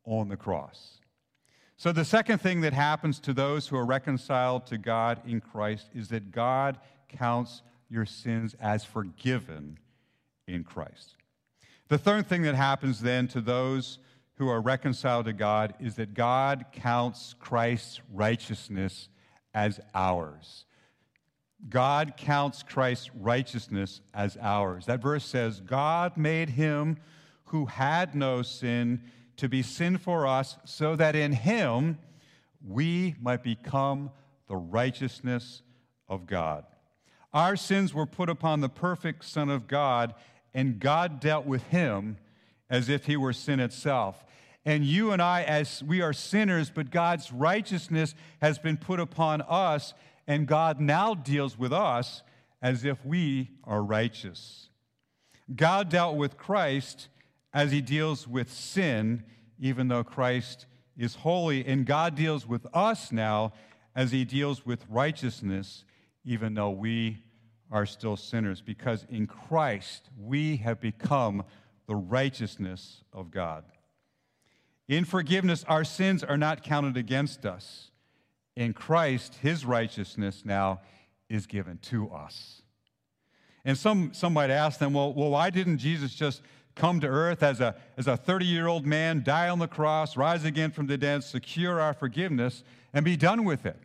on 0.06 0.28
the 0.28 0.38
cross. 0.38 1.00
So, 1.78 1.92
the 1.92 2.06
second 2.06 2.40
thing 2.40 2.62
that 2.62 2.74
happens 2.74 3.20
to 3.22 3.34
those 3.34 3.68
who 3.68 3.78
are 3.78 3.86
reconciled 3.86 4.68
to 4.68 4.78
God 4.78 5.22
in 5.26 5.42
Christ 5.42 5.90
is 5.94 6.10
that 6.10 6.32
God 6.32 6.78
counts 7.10 7.62
your 7.90 8.06
sins 8.06 8.56
as 8.60 8.86
forgiven 8.86 9.80
in 10.48 10.64
Christ. 10.64 11.16
The 11.88 11.98
third 11.98 12.28
thing 12.28 12.44
that 12.44 12.56
happens 12.56 13.02
then 13.02 13.28
to 13.30 13.42
those 13.42 14.00
who 14.36 14.50
are 14.50 14.62
reconciled 14.62 15.26
to 15.26 15.34
God 15.34 15.74
is 15.80 15.96
that 15.96 16.14
God 16.14 16.66
counts 16.72 17.36
Christ's 17.40 18.02
righteousness 18.12 19.10
as 19.54 19.80
ours. 19.94 20.66
God 21.70 22.16
counts 22.18 22.64
Christ's 22.64 23.12
righteousness 23.16 24.02
as 24.14 24.38
ours. 24.42 24.86
That 24.88 25.02
verse 25.02 25.24
says, 25.24 25.62
God 25.62 26.18
made 26.18 26.50
him 26.50 26.98
who 27.46 27.68
had 27.68 28.16
no 28.16 28.42
sin 28.42 29.02
to 29.38 29.48
be 29.48 29.62
sin 29.62 29.98
for 29.98 30.28
us, 30.28 30.58
so 30.66 30.96
that 30.96 31.16
in 31.16 31.32
him 31.32 31.98
we 32.68 33.16
might 33.22 33.44
become 33.44 34.12
the 34.48 34.56
righteousness 34.56 35.62
of 36.08 36.26
God. 36.26 36.66
Our 37.34 37.56
sins 37.56 37.94
were 37.94 38.06
put 38.06 38.30
upon 38.30 38.60
the 38.60 38.70
perfect 38.70 39.26
Son 39.26 39.50
of 39.50 39.68
God, 39.68 40.14
and 40.54 40.80
God 40.80 41.20
dealt 41.20 41.46
with 41.46 41.63
him 41.63 42.18
as 42.70 42.89
if 42.89 43.06
he 43.06 43.18
were 43.18 43.34
sin 43.34 43.60
itself. 43.60 44.24
And 44.66 44.86
you 44.86 45.12
and 45.12 45.22
I, 45.22 45.44
as 45.44 45.84
we 45.84 46.02
are 46.02 46.13
sinners, 46.13 46.72
but 46.74 46.89
God's 46.89 47.32
righteousness 47.32 48.16
has 48.42 48.58
been 48.58 48.78
put 48.78 49.00
upon 49.00 49.42
us, 49.42 49.94
and 50.26 50.48
God 50.48 50.80
now 50.80 51.13
deals 51.13 51.58
with 51.58 51.74
us 51.74 52.24
as 52.62 52.86
if 52.86 53.06
we 53.06 53.52
are 53.66 53.84
righteous. 53.84 54.70
God 55.54 55.89
dealt 55.89 56.16
with 56.16 56.38
Christ 56.38 57.10
as 57.54 57.72
he 57.72 57.82
deals 57.82 58.28
with 58.28 58.52
sin, 58.52 59.24
even 59.60 59.89
though 59.89 60.04
Christ 60.04 60.66
is 60.98 61.16
holy. 61.16 61.66
And 61.66 61.86
God 61.86 62.16
deals 62.16 62.48
with 62.48 62.66
us 62.74 63.12
now 63.12 63.54
as 63.96 64.12
he 64.12 64.24
deals 64.24 64.66
with 64.66 64.86
righteousness, 64.89 65.84
even 66.26 66.54
though 66.54 66.72
we 66.72 67.20
are 67.74 67.88
still 67.88 68.16
sinners, 68.16 68.62
because 68.62 69.06
in 69.10 69.26
Christ 69.28 70.10
we 70.18 70.58
have 70.58 70.80
become 70.80 71.44
the 71.88 71.96
righteousness 71.96 73.04
of 73.12 73.32
God. 73.32 73.66
In 74.88 75.06
forgiveness, 75.06 75.66
our 75.68 75.84
sins 75.84 76.24
are 76.24 76.38
not 76.38 76.64
counted 76.64 76.96
against 76.96 77.46
us. 77.46 77.90
In 78.56 78.74
Christ, 78.74 79.36
his 79.42 79.66
righteousness 79.66 80.44
now 80.46 80.82
is 81.30 81.48
given 81.48 81.80
to 81.80 82.10
us. 82.12 82.62
And 83.66 83.76
some, 83.76 84.14
some 84.14 84.34
might 84.34 84.52
ask 84.52 84.80
them, 84.80 84.94
well, 84.94 85.12
well, 85.12 85.32
why 85.32 85.50
didn't 85.50 85.80
Jesus 85.80 86.14
just 86.14 86.44
come 86.76 87.00
to 87.00 87.08
earth 87.08 87.42
as 87.42 87.60
a, 87.60 87.76
as 87.98 88.08
a 88.08 88.16
30 88.16 88.46
year 88.46 88.68
old 88.68 88.86
man, 88.86 89.24
die 89.24 89.50
on 89.50 89.58
the 89.58 89.68
cross, 89.68 90.16
rise 90.16 90.46
again 90.46 90.70
from 90.70 90.86
the 90.86 90.98
dead, 90.98 91.24
secure 91.24 91.80
our 91.80 91.94
forgiveness, 91.94 92.64
and 92.94 93.04
be 93.04 93.18
done 93.18 93.46
with 93.46 93.66
it? 93.66 93.80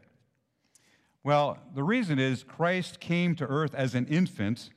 Well, 1.24 1.58
the 1.74 1.82
reason 1.82 2.18
is 2.18 2.42
Christ 2.42 3.00
came 3.00 3.34
to 3.36 3.46
earth 3.46 3.74
as 3.74 3.94
an 3.94 4.06
infant, 4.06 4.70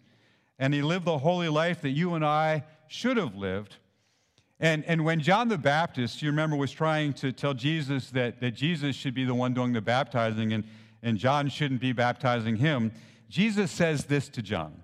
and 0.59 0.73
he 0.73 0.81
lived 0.81 1.05
the 1.05 1.19
holy 1.19 1.49
life 1.49 1.81
that 1.81 1.91
you 1.91 2.13
and 2.13 2.25
I 2.25 2.63
should 2.87 3.17
have 3.17 3.35
lived. 3.35 3.77
And, 4.59 4.85
and 4.85 5.03
when 5.03 5.21
John 5.21 5.47
the 5.47 5.57
Baptist, 5.57 6.21
you 6.21 6.29
remember, 6.29 6.55
was 6.55 6.71
trying 6.71 7.13
to 7.13 7.31
tell 7.31 7.53
Jesus 7.53 8.11
that, 8.11 8.41
that 8.41 8.51
Jesus 8.51 8.95
should 8.95 9.15
be 9.15 9.25
the 9.25 9.33
one 9.33 9.53
doing 9.53 9.73
the 9.73 9.81
baptizing 9.81 10.53
and, 10.53 10.63
and 11.01 11.17
John 11.17 11.49
shouldn't 11.49 11.81
be 11.81 11.93
baptizing 11.93 12.57
him, 12.57 12.91
Jesus 13.27 13.71
says 13.71 14.05
this 14.05 14.29
to 14.29 14.41
John. 14.41 14.83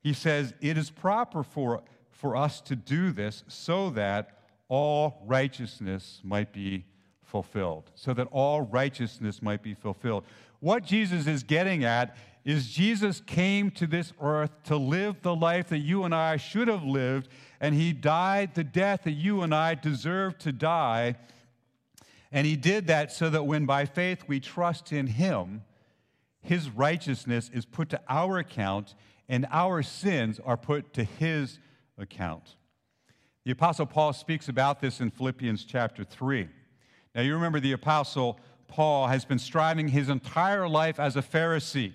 He 0.00 0.12
says, 0.12 0.54
It 0.60 0.78
is 0.78 0.90
proper 0.90 1.42
for, 1.42 1.82
for 2.10 2.36
us 2.36 2.60
to 2.62 2.76
do 2.76 3.10
this 3.10 3.44
so 3.48 3.90
that 3.90 4.38
all 4.68 5.22
righteousness 5.26 6.20
might 6.22 6.52
be 6.52 6.84
fulfilled. 7.22 7.90
So 7.94 8.14
that 8.14 8.28
all 8.30 8.62
righteousness 8.62 9.42
might 9.42 9.62
be 9.62 9.74
fulfilled. 9.74 10.24
What 10.64 10.82
Jesus 10.82 11.26
is 11.26 11.42
getting 11.42 11.84
at 11.84 12.16
is 12.42 12.70
Jesus 12.70 13.20
came 13.20 13.70
to 13.72 13.86
this 13.86 14.14
earth 14.18 14.50
to 14.62 14.78
live 14.78 15.20
the 15.20 15.36
life 15.36 15.68
that 15.68 15.80
you 15.80 16.04
and 16.04 16.14
I 16.14 16.38
should 16.38 16.68
have 16.68 16.82
lived, 16.82 17.28
and 17.60 17.74
he 17.74 17.92
died 17.92 18.54
the 18.54 18.64
death 18.64 19.02
that 19.04 19.10
you 19.10 19.42
and 19.42 19.54
I 19.54 19.74
deserve 19.74 20.38
to 20.38 20.52
die. 20.52 21.16
And 22.32 22.46
he 22.46 22.56
did 22.56 22.86
that 22.86 23.12
so 23.12 23.28
that 23.28 23.44
when 23.44 23.66
by 23.66 23.84
faith 23.84 24.24
we 24.26 24.40
trust 24.40 24.90
in 24.90 25.06
him, 25.06 25.64
his 26.40 26.70
righteousness 26.70 27.50
is 27.52 27.66
put 27.66 27.90
to 27.90 28.00
our 28.08 28.38
account 28.38 28.94
and 29.28 29.46
our 29.50 29.82
sins 29.82 30.40
are 30.46 30.56
put 30.56 30.94
to 30.94 31.04
his 31.04 31.58
account. 31.98 32.56
The 33.44 33.52
Apostle 33.52 33.84
Paul 33.84 34.14
speaks 34.14 34.48
about 34.48 34.80
this 34.80 34.98
in 35.02 35.10
Philippians 35.10 35.66
chapter 35.66 36.04
3. 36.04 36.48
Now, 37.14 37.20
you 37.20 37.34
remember 37.34 37.60
the 37.60 37.72
Apostle 37.72 38.40
Paul 38.74 39.06
has 39.06 39.24
been 39.24 39.38
striving 39.38 39.86
his 39.86 40.08
entire 40.08 40.68
life 40.68 40.98
as 40.98 41.14
a 41.14 41.22
Pharisee. 41.22 41.92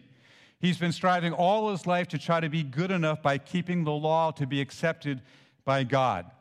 He's 0.61 0.77
been 0.77 0.93
striving 0.93 1.33
all 1.33 1.71
his 1.71 1.85
life 1.85 2.07
to 2.07 2.17
try 2.17 2.39
to 2.39 2.47
be 2.47 2.63
good 2.63 2.89
enough 2.89 3.21
by 3.21 3.37
keeping 3.37 3.83
the 3.83 3.91
law 3.91 4.31
to 4.31 4.47
be 4.47 4.61
accepted 4.61 5.21
by 5.65 5.83
God. 5.83 6.31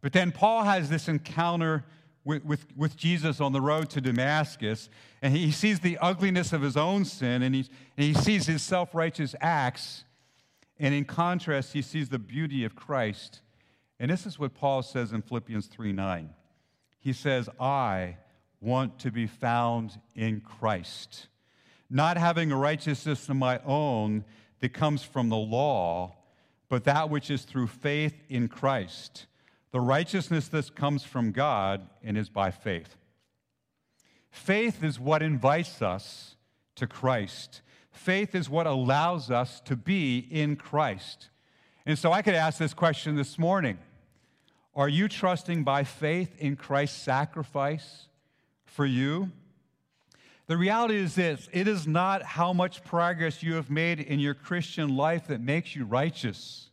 But 0.00 0.12
then 0.12 0.32
Paul 0.32 0.64
has 0.64 0.90
this 0.90 1.06
encounter 1.06 1.84
with, 2.24 2.44
with, 2.44 2.66
with 2.76 2.96
Jesus 2.96 3.40
on 3.40 3.52
the 3.52 3.60
road 3.60 3.88
to 3.90 4.00
Damascus, 4.00 4.90
and 5.22 5.36
he 5.36 5.52
sees 5.52 5.78
the 5.78 5.98
ugliness 5.98 6.52
of 6.52 6.62
his 6.62 6.76
own 6.76 7.04
sin, 7.04 7.44
and, 7.44 7.54
and 7.54 7.68
he 7.96 8.12
sees 8.12 8.44
his 8.46 8.62
self 8.62 8.92
righteous 8.92 9.36
acts. 9.40 10.02
And 10.80 10.92
in 10.94 11.04
contrast, 11.04 11.74
he 11.74 11.82
sees 11.82 12.08
the 12.08 12.18
beauty 12.18 12.64
of 12.64 12.74
Christ. 12.74 13.40
And 14.00 14.10
this 14.10 14.26
is 14.26 14.36
what 14.36 14.52
Paul 14.52 14.82
says 14.82 15.12
in 15.12 15.22
Philippians 15.22 15.68
3 15.68 15.92
9. 15.92 16.30
He 16.98 17.12
says, 17.12 17.48
I 17.60 18.16
want 18.66 18.98
to 18.98 19.10
be 19.10 19.26
found 19.26 19.98
in 20.14 20.42
Christ 20.42 21.28
not 21.88 22.16
having 22.16 22.50
a 22.50 22.56
righteousness 22.56 23.28
of 23.28 23.36
my 23.36 23.60
own 23.64 24.24
that 24.60 24.72
comes 24.72 25.02
from 25.02 25.28
the 25.28 25.36
law, 25.36 26.16
but 26.68 26.84
that 26.84 27.10
which 27.10 27.30
is 27.30 27.42
through 27.42 27.68
faith 27.68 28.14
in 28.28 28.48
Christ, 28.48 29.26
the 29.70 29.80
righteousness 29.80 30.48
that 30.48 30.74
comes 30.74 31.04
from 31.04 31.32
God 31.32 31.88
and 32.02 32.16
is 32.16 32.28
by 32.28 32.50
faith. 32.50 32.96
Faith 34.30 34.82
is 34.82 34.98
what 34.98 35.22
invites 35.22 35.80
us 35.80 36.36
to 36.74 36.86
Christ. 36.86 37.62
Faith 37.90 38.34
is 38.34 38.50
what 38.50 38.66
allows 38.66 39.30
us 39.30 39.60
to 39.60 39.76
be 39.76 40.18
in 40.18 40.56
Christ. 40.56 41.30
And 41.86 41.98
so 41.98 42.12
I 42.12 42.22
could 42.22 42.34
ask 42.34 42.58
this 42.58 42.74
question 42.74 43.16
this 43.16 43.38
morning 43.38 43.78
Are 44.74 44.88
you 44.88 45.08
trusting 45.08 45.62
by 45.62 45.84
faith 45.84 46.36
in 46.38 46.56
Christ's 46.56 47.00
sacrifice 47.00 48.08
for 48.76 48.86
you? 48.86 49.32
The 50.46 50.56
reality 50.56 50.96
is 50.96 51.14
this 51.16 51.48
it 51.52 51.66
is 51.66 51.86
not 51.86 52.22
how 52.22 52.52
much 52.52 52.84
progress 52.84 53.42
you 53.42 53.54
have 53.54 53.70
made 53.70 53.98
in 53.98 54.20
your 54.20 54.34
Christian 54.34 54.96
life 54.96 55.26
that 55.26 55.40
makes 55.40 55.74
you 55.74 55.84
righteous. 55.84 56.70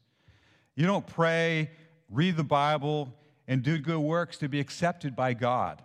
You 0.75 0.85
don't 0.85 1.07
pray, 1.07 1.71
read 2.09 2.37
the 2.37 2.43
Bible, 2.43 3.13
and 3.47 3.63
do 3.63 3.77
good 3.79 3.99
works 3.99 4.37
to 4.37 4.49
be 4.49 4.59
accepted 4.59 5.15
by 5.15 5.33
God. 5.33 5.81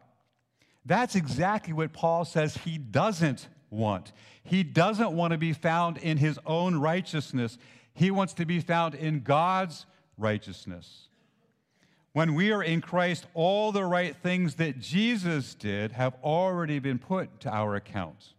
That's 0.85 1.15
exactly 1.15 1.73
what 1.73 1.93
Paul 1.93 2.25
says 2.25 2.57
he 2.57 2.79
doesn't 2.79 3.49
want. 3.71 4.13
He 4.43 4.63
doesn't 4.63 5.13
want 5.13 5.33
to 5.33 5.39
be 5.39 5.53
found 5.53 5.99
in 5.99 6.17
his 6.17 6.39
own 6.45 6.77
righteousness, 6.77 7.59
he 7.95 8.11
wants 8.11 8.35
to 8.35 8.45
be 8.45 8.61
found 8.61 8.95
in 8.95 9.21
God's 9.21 9.87
righteousness. 10.17 11.09
When 12.19 12.35
we 12.35 12.51
are 12.51 12.65
in 12.65 12.81
Christ, 12.81 13.27
all 13.33 13.71
the 13.71 13.85
right 13.85 14.17
things 14.17 14.57
that 14.57 14.81
Jesus 14.81 15.55
did 15.55 15.93
have 15.93 16.17
already 16.25 16.81
been 16.81 16.99
put 16.99 17.39
to 17.43 17.49
our 17.49 17.77
account. 17.77 18.35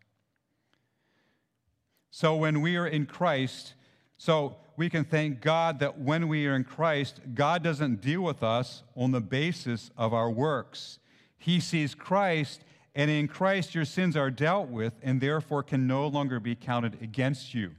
So 2.11 2.35
when 2.35 2.59
we 2.59 2.75
are 2.75 2.85
in 2.85 3.05
Christ, 3.05 3.75
so 4.17 4.57
we 4.75 4.89
can 4.89 5.05
thank 5.05 5.39
God 5.39 5.79
that 5.79 5.97
when 5.97 6.27
we 6.27 6.45
are 6.45 6.57
in 6.57 6.65
Christ, 6.65 7.21
God 7.33 7.63
doesn't 7.63 8.01
deal 8.01 8.21
with 8.21 8.43
us 8.43 8.83
on 8.97 9.11
the 9.11 9.21
basis 9.21 9.91
of 9.95 10.13
our 10.13 10.29
works. 10.29 10.99
He 11.37 11.61
sees 11.61 11.95
Christ, 11.95 12.65
and 12.93 13.09
in 13.09 13.29
Christ 13.29 13.73
your 13.73 13.85
sins 13.85 14.17
are 14.17 14.29
dealt 14.29 14.67
with 14.67 14.95
and 15.01 15.21
therefore 15.21 15.63
can 15.63 15.87
no 15.87 16.05
longer 16.05 16.41
be 16.41 16.53
counted 16.53 17.01
against 17.01 17.53
you. 17.53 17.71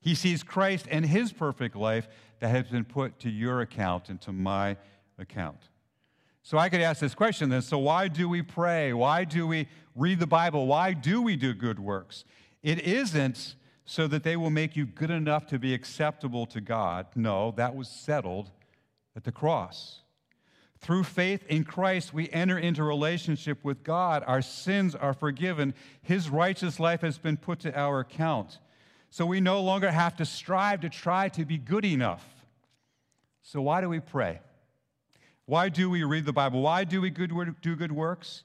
He 0.00 0.14
sees 0.14 0.42
Christ 0.42 0.86
and 0.90 1.04
his 1.04 1.30
perfect 1.30 1.76
life 1.76 2.08
that 2.40 2.48
has 2.48 2.68
been 2.68 2.86
put 2.86 3.18
to 3.20 3.28
your 3.28 3.60
account 3.60 4.08
and 4.08 4.18
to 4.22 4.32
my 4.32 4.78
account. 5.18 5.68
So 6.42 6.58
I 6.58 6.68
could 6.68 6.80
ask 6.80 7.00
this 7.00 7.14
question 7.14 7.48
then 7.48 7.62
so, 7.62 7.78
why 7.78 8.08
do 8.08 8.28
we 8.28 8.42
pray? 8.42 8.92
Why 8.92 9.24
do 9.24 9.46
we 9.46 9.68
read 9.94 10.20
the 10.20 10.26
Bible? 10.26 10.66
Why 10.66 10.92
do 10.92 11.22
we 11.22 11.36
do 11.36 11.54
good 11.54 11.78
works? 11.78 12.24
It 12.62 12.80
isn't 12.80 13.56
so 13.86 14.06
that 14.08 14.22
they 14.22 14.36
will 14.36 14.50
make 14.50 14.76
you 14.76 14.86
good 14.86 15.10
enough 15.10 15.46
to 15.46 15.58
be 15.58 15.74
acceptable 15.74 16.46
to 16.46 16.60
God. 16.60 17.06
No, 17.14 17.52
that 17.56 17.74
was 17.74 17.88
settled 17.88 18.50
at 19.16 19.24
the 19.24 19.32
cross. 19.32 20.00
Through 20.78 21.04
faith 21.04 21.44
in 21.48 21.64
Christ, 21.64 22.12
we 22.12 22.28
enter 22.30 22.58
into 22.58 22.84
relationship 22.84 23.62
with 23.62 23.82
God. 23.82 24.22
Our 24.26 24.42
sins 24.42 24.94
are 24.94 25.14
forgiven. 25.14 25.72
His 26.02 26.28
righteous 26.28 26.78
life 26.78 27.00
has 27.00 27.16
been 27.16 27.38
put 27.38 27.60
to 27.60 27.78
our 27.78 28.00
account. 28.00 28.58
So 29.08 29.24
we 29.24 29.40
no 29.40 29.62
longer 29.62 29.90
have 29.90 30.16
to 30.16 30.26
strive 30.26 30.80
to 30.80 30.90
try 30.90 31.28
to 31.30 31.44
be 31.44 31.56
good 31.56 31.84
enough. 31.84 32.24
So, 33.42 33.62
why 33.62 33.80
do 33.80 33.88
we 33.88 34.00
pray? 34.00 34.40
Why 35.46 35.68
do 35.68 35.90
we 35.90 36.04
read 36.04 36.24
the 36.24 36.32
Bible? 36.32 36.62
Why 36.62 36.84
do 36.84 37.00
we 37.00 37.10
good, 37.10 37.32
do 37.60 37.76
good 37.76 37.92
works? 37.92 38.44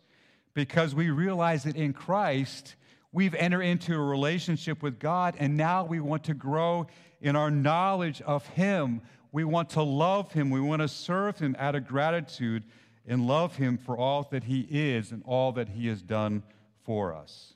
Because 0.53 0.93
we 0.93 1.09
realize 1.09 1.63
that 1.63 1.75
in 1.75 1.93
Christ, 1.93 2.75
we've 3.11 3.35
entered 3.35 3.61
into 3.61 3.93
a 3.93 3.99
relationship 3.99 4.83
with 4.83 4.99
God, 4.99 5.35
and 5.39 5.55
now 5.55 5.85
we 5.85 5.99
want 5.99 6.25
to 6.25 6.33
grow 6.33 6.87
in 7.21 7.35
our 7.35 7.51
knowledge 7.51 8.21
of 8.21 8.45
Him. 8.47 9.01
We 9.31 9.43
want 9.43 9.69
to 9.71 9.83
love 9.83 10.33
Him. 10.33 10.49
We 10.49 10.59
want 10.59 10.81
to 10.81 10.87
serve 10.87 11.39
Him 11.39 11.55
out 11.57 11.75
of 11.75 11.87
gratitude 11.87 12.63
and 13.09 13.25
love 13.25 13.55
him 13.55 13.77
for 13.77 13.97
all 13.97 14.27
that 14.31 14.43
he 14.45 14.61
is 14.69 15.11
and 15.11 15.23
all 15.25 15.51
that 15.53 15.69
he 15.69 15.87
has 15.87 16.01
done 16.01 16.43
for 16.83 17.13
us. 17.13 17.55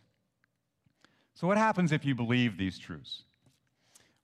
So, 1.35 1.47
what 1.47 1.57
happens 1.57 1.91
if 1.91 2.03
you 2.03 2.15
believe 2.15 2.57
these 2.57 2.79
truths? 2.79 3.23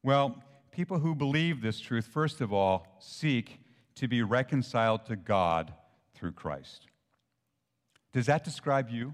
Well, 0.03 0.43
people 0.71 0.99
who 0.99 1.13
believe 1.13 1.61
this 1.61 1.79
truth, 1.79 2.07
first 2.07 2.41
of 2.41 2.51
all, 2.51 2.87
seek 2.99 3.59
to 3.99 4.07
be 4.07 4.23
reconciled 4.23 5.05
to 5.05 5.15
God 5.17 5.73
through 6.15 6.31
Christ. 6.31 6.87
Does 8.13 8.27
that 8.27 8.45
describe 8.45 8.89
you? 8.89 9.13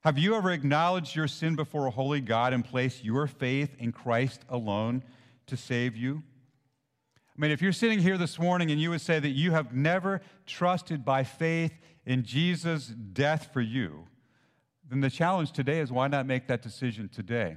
Have 0.00 0.18
you 0.18 0.34
ever 0.34 0.50
acknowledged 0.50 1.16
your 1.16 1.28
sin 1.28 1.56
before 1.56 1.86
a 1.86 1.90
holy 1.90 2.20
God 2.20 2.52
and 2.52 2.62
placed 2.62 3.02
your 3.02 3.26
faith 3.26 3.74
in 3.78 3.90
Christ 3.90 4.42
alone 4.50 5.02
to 5.46 5.56
save 5.56 5.96
you? 5.96 6.22
I 7.22 7.40
mean, 7.40 7.50
if 7.50 7.62
you're 7.62 7.72
sitting 7.72 8.00
here 8.00 8.18
this 8.18 8.38
morning 8.38 8.70
and 8.70 8.78
you 8.78 8.90
would 8.90 9.00
say 9.00 9.18
that 9.18 9.30
you 9.30 9.52
have 9.52 9.74
never 9.74 10.20
trusted 10.46 11.02
by 11.02 11.24
faith 11.24 11.72
in 12.04 12.24
Jesus' 12.24 12.88
death 12.88 13.48
for 13.52 13.62
you, 13.62 14.06
then 14.90 15.00
the 15.00 15.10
challenge 15.10 15.52
today 15.52 15.80
is 15.80 15.90
why 15.90 16.08
not 16.08 16.26
make 16.26 16.48
that 16.48 16.60
decision 16.60 17.08
today? 17.08 17.56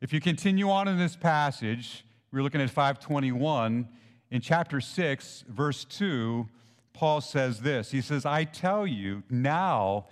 If 0.00 0.12
you 0.12 0.20
continue 0.20 0.70
on 0.70 0.86
in 0.86 0.96
this 0.96 1.16
passage, 1.16 2.04
we're 2.30 2.42
looking 2.42 2.60
at 2.60 2.70
521. 2.70 3.88
In 4.32 4.40
chapter 4.40 4.80
6, 4.80 5.44
verse 5.46 5.84
2, 5.84 6.48
Paul 6.94 7.20
says 7.20 7.60
this 7.60 7.90
He 7.90 8.00
says, 8.00 8.24
I 8.24 8.44
tell 8.44 8.86
you, 8.86 9.22
now 9.28 10.06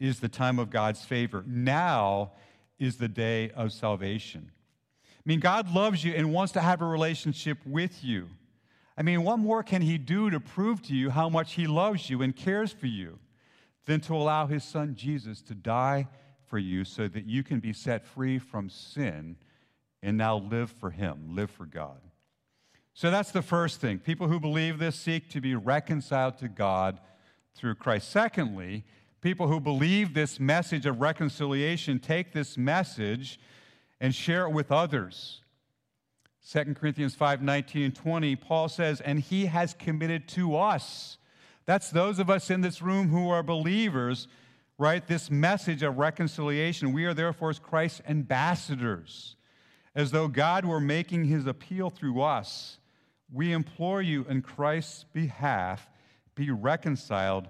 is 0.00 0.18
the 0.18 0.30
time 0.30 0.58
of 0.58 0.70
God's 0.70 1.04
favor. 1.04 1.44
Now 1.46 2.32
is 2.78 2.96
the 2.96 3.06
day 3.06 3.50
of 3.50 3.72
salvation. 3.72 4.50
I 5.04 5.22
mean, 5.26 5.40
God 5.40 5.70
loves 5.74 6.02
you 6.02 6.14
and 6.14 6.32
wants 6.32 6.54
to 6.54 6.62
have 6.62 6.80
a 6.80 6.86
relationship 6.86 7.58
with 7.66 8.02
you. 8.02 8.28
I 8.96 9.02
mean, 9.02 9.24
what 9.24 9.38
more 9.38 9.62
can 9.62 9.82
He 9.82 9.98
do 9.98 10.30
to 10.30 10.40
prove 10.40 10.80
to 10.84 10.94
you 10.94 11.10
how 11.10 11.28
much 11.28 11.52
He 11.52 11.66
loves 11.66 12.08
you 12.08 12.22
and 12.22 12.34
cares 12.34 12.72
for 12.72 12.86
you 12.86 13.18
than 13.84 14.00
to 14.00 14.14
allow 14.14 14.46
His 14.46 14.64
Son 14.64 14.94
Jesus 14.94 15.42
to 15.42 15.54
die 15.54 16.08
for 16.46 16.58
you 16.58 16.86
so 16.86 17.08
that 17.08 17.26
you 17.26 17.42
can 17.42 17.60
be 17.60 17.74
set 17.74 18.06
free 18.06 18.38
from 18.38 18.70
sin 18.70 19.36
and 20.02 20.16
now 20.16 20.38
live 20.38 20.70
for 20.70 20.90
Him, 20.90 21.34
live 21.36 21.50
for 21.50 21.66
God? 21.66 22.05
So 22.96 23.10
that's 23.10 23.30
the 23.30 23.42
first 23.42 23.78
thing. 23.78 23.98
People 23.98 24.28
who 24.28 24.40
believe 24.40 24.78
this 24.78 24.96
seek 24.96 25.28
to 25.32 25.40
be 25.42 25.54
reconciled 25.54 26.38
to 26.38 26.48
God 26.48 26.98
through 27.54 27.74
Christ. 27.74 28.10
Secondly, 28.10 28.84
people 29.20 29.48
who 29.48 29.60
believe 29.60 30.14
this 30.14 30.40
message 30.40 30.86
of 30.86 31.02
reconciliation 31.02 31.98
take 31.98 32.32
this 32.32 32.56
message 32.56 33.38
and 34.00 34.14
share 34.14 34.46
it 34.46 34.52
with 34.52 34.72
others. 34.72 35.42
2 36.50 36.72
Corinthians 36.72 37.14
5 37.14 37.42
19 37.42 37.82
and 37.82 37.94
20, 37.94 38.34
Paul 38.36 38.70
says, 38.70 39.02
And 39.02 39.20
he 39.20 39.44
has 39.44 39.74
committed 39.74 40.26
to 40.28 40.56
us. 40.56 41.18
That's 41.66 41.90
those 41.90 42.18
of 42.18 42.30
us 42.30 42.48
in 42.48 42.62
this 42.62 42.80
room 42.80 43.08
who 43.08 43.28
are 43.28 43.42
believers, 43.42 44.26
right? 44.78 45.06
This 45.06 45.30
message 45.30 45.82
of 45.82 45.98
reconciliation. 45.98 46.94
We 46.94 47.04
are 47.04 47.12
therefore 47.12 47.50
as 47.50 47.58
Christ's 47.58 48.00
ambassadors, 48.08 49.36
as 49.94 50.12
though 50.12 50.28
God 50.28 50.64
were 50.64 50.80
making 50.80 51.26
his 51.26 51.46
appeal 51.46 51.90
through 51.90 52.22
us. 52.22 52.78
We 53.32 53.52
implore 53.52 54.02
you 54.02 54.24
in 54.28 54.42
Christ's 54.42 55.04
behalf, 55.12 55.88
be 56.34 56.50
reconciled 56.50 57.48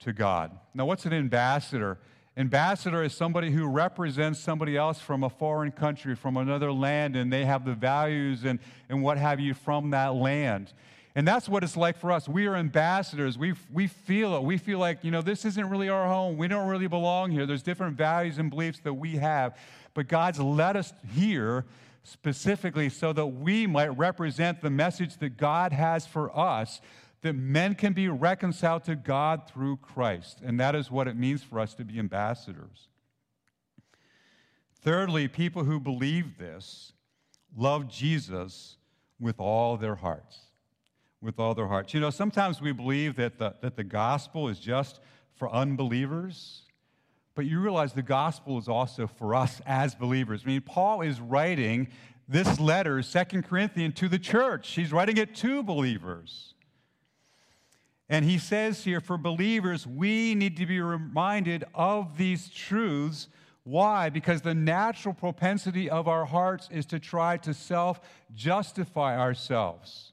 to 0.00 0.12
God. 0.12 0.52
Now, 0.74 0.86
what's 0.86 1.06
an 1.06 1.12
ambassador? 1.12 1.98
Ambassador 2.36 3.02
is 3.02 3.12
somebody 3.12 3.50
who 3.50 3.66
represents 3.66 4.38
somebody 4.38 4.76
else 4.76 5.00
from 5.00 5.24
a 5.24 5.28
foreign 5.28 5.72
country, 5.72 6.14
from 6.14 6.36
another 6.36 6.72
land, 6.72 7.16
and 7.16 7.32
they 7.32 7.44
have 7.44 7.64
the 7.64 7.74
values 7.74 8.44
and, 8.44 8.60
and 8.88 9.02
what 9.02 9.18
have 9.18 9.40
you 9.40 9.54
from 9.54 9.90
that 9.90 10.14
land. 10.14 10.72
And 11.16 11.26
that's 11.26 11.48
what 11.48 11.64
it's 11.64 11.76
like 11.76 11.98
for 11.98 12.12
us. 12.12 12.28
We 12.28 12.46
are 12.46 12.54
ambassadors. 12.54 13.36
We, 13.36 13.54
we 13.72 13.88
feel 13.88 14.36
it. 14.36 14.44
We 14.44 14.56
feel 14.56 14.78
like, 14.78 15.02
you 15.02 15.10
know, 15.10 15.20
this 15.20 15.44
isn't 15.44 15.68
really 15.68 15.88
our 15.88 16.06
home. 16.06 16.36
We 16.36 16.46
don't 16.46 16.68
really 16.68 16.86
belong 16.86 17.32
here. 17.32 17.44
There's 17.44 17.64
different 17.64 17.96
values 17.96 18.38
and 18.38 18.50
beliefs 18.50 18.78
that 18.84 18.94
we 18.94 19.16
have. 19.16 19.58
But 19.94 20.06
God's 20.06 20.38
led 20.38 20.76
us 20.76 20.92
here 21.12 21.64
specifically 22.08 22.88
so 22.88 23.12
that 23.12 23.26
we 23.26 23.66
might 23.66 23.96
represent 23.96 24.60
the 24.60 24.70
message 24.70 25.18
that 25.18 25.36
God 25.36 25.72
has 25.72 26.06
for 26.06 26.36
us 26.36 26.80
that 27.22 27.34
men 27.34 27.74
can 27.74 27.92
be 27.92 28.08
reconciled 28.08 28.84
to 28.84 28.94
God 28.94 29.48
through 29.48 29.78
Christ. 29.78 30.40
And 30.44 30.58
that 30.60 30.74
is 30.74 30.90
what 30.90 31.08
it 31.08 31.16
means 31.16 31.42
for 31.42 31.58
us 31.58 31.74
to 31.74 31.84
be 31.84 31.98
ambassadors. 31.98 32.88
Thirdly, 34.80 35.26
people 35.26 35.64
who 35.64 35.80
believe 35.80 36.38
this 36.38 36.92
love 37.56 37.88
Jesus 37.88 38.76
with 39.18 39.40
all 39.40 39.76
their 39.76 39.96
hearts. 39.96 40.38
With 41.20 41.40
all 41.40 41.54
their 41.54 41.66
hearts. 41.66 41.92
You 41.92 42.00
know, 42.00 42.10
sometimes 42.10 42.60
we 42.60 42.70
believe 42.70 43.16
that 43.16 43.38
the, 43.38 43.56
that 43.60 43.76
the 43.76 43.84
gospel 43.84 44.48
is 44.48 44.60
just 44.60 45.00
for 45.34 45.50
unbelievers, 45.50 46.62
but 47.38 47.46
you 47.46 47.60
realize 47.60 47.92
the 47.92 48.02
gospel 48.02 48.58
is 48.58 48.66
also 48.66 49.06
for 49.06 49.32
us 49.32 49.62
as 49.64 49.94
believers. 49.94 50.42
I 50.44 50.48
mean, 50.48 50.60
Paul 50.60 51.02
is 51.02 51.20
writing 51.20 51.86
this 52.26 52.58
letter, 52.58 53.00
Second 53.00 53.44
Corinthians, 53.46 53.94
to 54.00 54.08
the 54.08 54.18
church. 54.18 54.70
He's 54.70 54.90
writing 54.90 55.18
it 55.18 55.36
to 55.36 55.62
believers. 55.62 56.54
And 58.08 58.24
he 58.24 58.38
says 58.38 58.82
here, 58.82 59.00
for 59.00 59.16
believers, 59.16 59.86
we 59.86 60.34
need 60.34 60.56
to 60.56 60.66
be 60.66 60.80
reminded 60.80 61.62
of 61.76 62.18
these 62.18 62.48
truths. 62.48 63.28
Why? 63.62 64.10
Because 64.10 64.42
the 64.42 64.56
natural 64.56 65.14
propensity 65.14 65.88
of 65.88 66.08
our 66.08 66.24
hearts 66.24 66.68
is 66.72 66.86
to 66.86 66.98
try 66.98 67.36
to 67.36 67.54
self 67.54 68.00
justify 68.34 69.16
ourselves, 69.16 70.12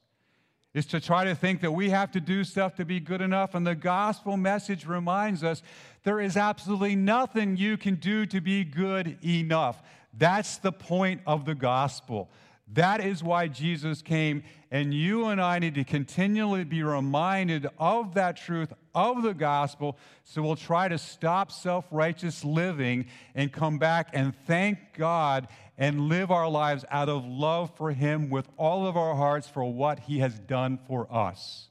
is 0.75 0.85
to 0.85 0.99
try 0.99 1.23
to 1.23 1.33
think 1.33 1.61
that 1.61 1.71
we 1.71 1.89
have 1.89 2.11
to 2.11 2.19
do 2.19 2.43
stuff 2.43 2.75
to 2.75 2.83
be 2.83 2.99
good 2.99 3.21
enough. 3.21 3.55
And 3.55 3.65
the 3.65 3.73
gospel 3.73 4.35
message 4.35 4.85
reminds 4.85 5.41
us 5.41 5.63
there 6.03 6.19
is 6.19 6.35
absolutely 6.35 6.97
nothing 6.97 7.55
you 7.55 7.77
can 7.77 7.95
do 7.95 8.25
to 8.25 8.41
be 8.41 8.65
good 8.65 9.17
enough. 9.25 9.81
That's 10.13 10.57
the 10.57 10.73
point 10.73 11.21
of 11.25 11.45
the 11.45 11.55
gospel. 11.55 12.29
That 12.73 12.99
is 12.99 13.23
why 13.23 13.47
Jesus 13.47 14.01
came, 14.01 14.43
and 14.71 14.93
you 14.93 15.27
and 15.27 15.39
I 15.39 15.59
need 15.59 15.75
to 15.75 15.83
continually 15.83 16.63
be 16.63 16.81
reminded 16.81 17.67
of 17.77 18.15
that 18.15 18.37
truth, 18.37 18.73
of 18.95 19.21
the 19.21 19.35
gospel, 19.35 19.97
so 20.23 20.41
we'll 20.41 20.55
try 20.55 20.87
to 20.87 20.97
stop 20.97 21.51
self 21.51 21.85
righteous 21.91 22.43
living 22.43 23.05
and 23.35 23.51
come 23.51 23.77
back 23.77 24.09
and 24.13 24.33
thank 24.47 24.79
God 24.97 25.47
and 25.77 26.09
live 26.09 26.31
our 26.31 26.49
lives 26.49 26.85
out 26.89 27.09
of 27.09 27.23
love 27.25 27.75
for 27.75 27.91
Him 27.91 28.29
with 28.29 28.47
all 28.57 28.87
of 28.87 28.97
our 28.97 29.15
hearts 29.15 29.47
for 29.47 29.63
what 29.63 29.99
He 29.99 30.19
has 30.19 30.39
done 30.39 30.79
for 30.87 31.07
us. 31.13 31.69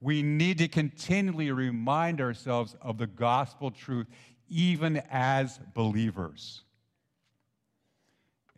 We 0.00 0.22
need 0.22 0.58
to 0.58 0.68
continually 0.68 1.50
remind 1.50 2.20
ourselves 2.20 2.76
of 2.80 2.98
the 2.98 3.08
gospel 3.08 3.70
truth, 3.70 4.06
even 4.48 5.02
as 5.10 5.58
believers. 5.74 6.62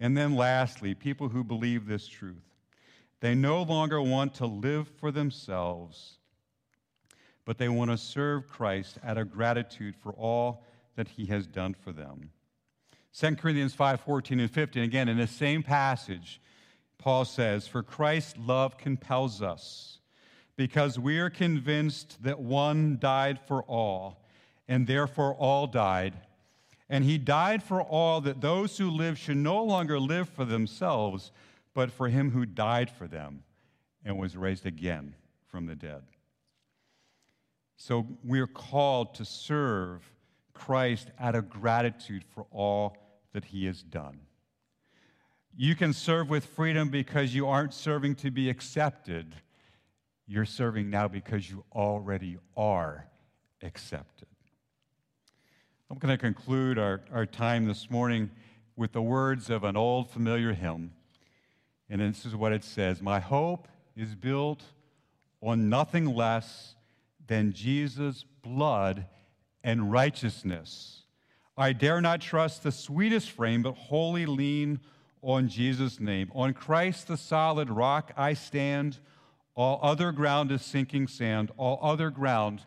And 0.00 0.16
then 0.16 0.34
lastly, 0.34 0.94
people 0.94 1.28
who 1.28 1.44
believe 1.44 1.86
this 1.86 2.08
truth. 2.08 2.42
They 3.20 3.34
no 3.34 3.62
longer 3.62 4.00
want 4.00 4.34
to 4.36 4.46
live 4.46 4.88
for 4.88 5.12
themselves, 5.12 6.16
but 7.44 7.58
they 7.58 7.68
want 7.68 7.90
to 7.90 7.98
serve 7.98 8.48
Christ 8.48 8.98
out 9.04 9.18
of 9.18 9.30
gratitude 9.30 9.94
for 9.94 10.12
all 10.12 10.64
that 10.96 11.08
he 11.08 11.26
has 11.26 11.46
done 11.46 11.74
for 11.74 11.92
them. 11.92 12.30
2 13.12 13.36
Corinthians 13.36 13.74
5 13.74 14.00
14 14.00 14.40
and 14.40 14.50
15, 14.50 14.82
again, 14.82 15.08
in 15.08 15.18
the 15.18 15.26
same 15.26 15.62
passage, 15.62 16.40
Paul 16.96 17.26
says, 17.26 17.68
For 17.68 17.82
Christ's 17.82 18.38
love 18.38 18.78
compels 18.78 19.42
us, 19.42 19.98
because 20.56 20.98
we 20.98 21.18
are 21.18 21.30
convinced 21.30 22.22
that 22.22 22.40
one 22.40 22.96
died 22.98 23.38
for 23.46 23.62
all, 23.64 24.24
and 24.66 24.86
therefore 24.86 25.34
all 25.34 25.66
died 25.66 26.14
and 26.90 27.04
he 27.04 27.16
died 27.18 27.62
for 27.62 27.80
all 27.80 28.20
that 28.20 28.40
those 28.40 28.76
who 28.76 28.90
live 28.90 29.16
should 29.16 29.36
no 29.36 29.62
longer 29.62 30.00
live 30.00 30.28
for 30.28 30.44
themselves, 30.44 31.30
but 31.72 31.92
for 31.92 32.08
him 32.08 32.32
who 32.32 32.44
died 32.44 32.90
for 32.90 33.06
them 33.06 33.44
and 34.04 34.18
was 34.18 34.36
raised 34.36 34.66
again 34.66 35.14
from 35.46 35.66
the 35.66 35.76
dead. 35.76 36.02
So 37.76 38.06
we're 38.24 38.48
called 38.48 39.14
to 39.14 39.24
serve 39.24 40.02
Christ 40.52 41.12
out 41.18 41.36
of 41.36 41.48
gratitude 41.48 42.24
for 42.34 42.44
all 42.50 42.96
that 43.32 43.44
he 43.44 43.66
has 43.66 43.82
done. 43.84 44.18
You 45.56 45.76
can 45.76 45.92
serve 45.92 46.28
with 46.28 46.44
freedom 46.44 46.88
because 46.88 47.32
you 47.34 47.46
aren't 47.46 47.72
serving 47.72 48.16
to 48.16 48.32
be 48.32 48.50
accepted. 48.50 49.36
You're 50.26 50.44
serving 50.44 50.90
now 50.90 51.06
because 51.06 51.48
you 51.48 51.64
already 51.72 52.38
are 52.56 53.06
accepted. 53.62 54.26
I'm 55.92 55.98
going 55.98 56.16
to 56.16 56.22
conclude 56.22 56.78
our, 56.78 57.00
our 57.12 57.26
time 57.26 57.66
this 57.66 57.90
morning 57.90 58.30
with 58.76 58.92
the 58.92 59.02
words 59.02 59.50
of 59.50 59.64
an 59.64 59.76
old 59.76 60.08
familiar 60.08 60.52
hymn. 60.52 60.92
And 61.88 62.00
this 62.00 62.24
is 62.24 62.36
what 62.36 62.52
it 62.52 62.62
says 62.62 63.02
My 63.02 63.18
hope 63.18 63.66
is 63.96 64.14
built 64.14 64.62
on 65.42 65.68
nothing 65.68 66.06
less 66.06 66.76
than 67.26 67.52
Jesus' 67.52 68.24
blood 68.40 69.06
and 69.64 69.90
righteousness. 69.90 71.02
I 71.56 71.72
dare 71.72 72.00
not 72.00 72.20
trust 72.20 72.62
the 72.62 72.70
sweetest 72.70 73.32
frame, 73.32 73.62
but 73.62 73.72
wholly 73.72 74.26
lean 74.26 74.78
on 75.22 75.48
Jesus' 75.48 75.98
name. 75.98 76.30
On 76.36 76.54
Christ, 76.54 77.08
the 77.08 77.16
solid 77.16 77.68
rock, 77.68 78.12
I 78.16 78.34
stand. 78.34 78.98
All 79.56 79.80
other 79.82 80.12
ground 80.12 80.52
is 80.52 80.62
sinking 80.62 81.08
sand. 81.08 81.50
All 81.56 81.80
other 81.82 82.10
ground 82.10 82.64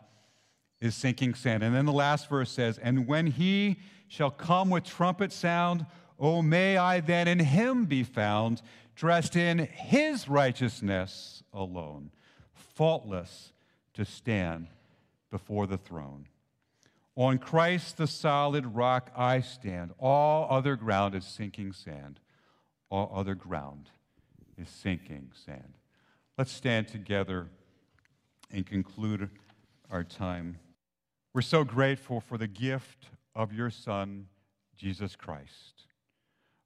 is 0.84 0.94
sinking 0.94 1.34
sand. 1.34 1.62
And 1.62 1.74
then 1.74 1.86
the 1.86 1.92
last 1.92 2.28
verse 2.28 2.50
says, 2.50 2.78
And 2.78 3.06
when 3.06 3.26
he 3.26 3.76
shall 4.06 4.30
come 4.30 4.68
with 4.68 4.84
trumpet 4.84 5.32
sound, 5.32 5.86
O 6.18 6.42
may 6.42 6.76
I 6.76 7.00
then 7.00 7.26
in 7.26 7.38
him 7.38 7.86
be 7.86 8.04
found, 8.04 8.60
dressed 8.94 9.34
in 9.34 9.58
his 9.58 10.28
righteousness 10.28 11.42
alone, 11.52 12.10
faultless 12.52 13.52
to 13.94 14.04
stand 14.04 14.68
before 15.30 15.66
the 15.66 15.78
throne. 15.78 16.26
On 17.16 17.38
Christ 17.38 17.96
the 17.96 18.06
solid 18.06 18.66
rock 18.66 19.10
I 19.16 19.40
stand. 19.40 19.92
All 19.98 20.46
other 20.50 20.76
ground 20.76 21.14
is 21.14 21.24
sinking 21.24 21.72
sand. 21.72 22.20
All 22.90 23.10
other 23.14 23.34
ground 23.34 23.88
is 24.58 24.68
sinking 24.68 25.30
sand. 25.46 25.74
Let's 26.36 26.52
stand 26.52 26.88
together 26.88 27.48
and 28.50 28.66
conclude 28.66 29.30
our 29.90 30.04
time. 30.04 30.58
We're 31.34 31.42
so 31.42 31.64
grateful 31.64 32.20
for 32.20 32.38
the 32.38 32.46
gift 32.46 33.08
of 33.34 33.52
your 33.52 33.68
Son, 33.68 34.26
Jesus 34.76 35.16
Christ. 35.16 35.88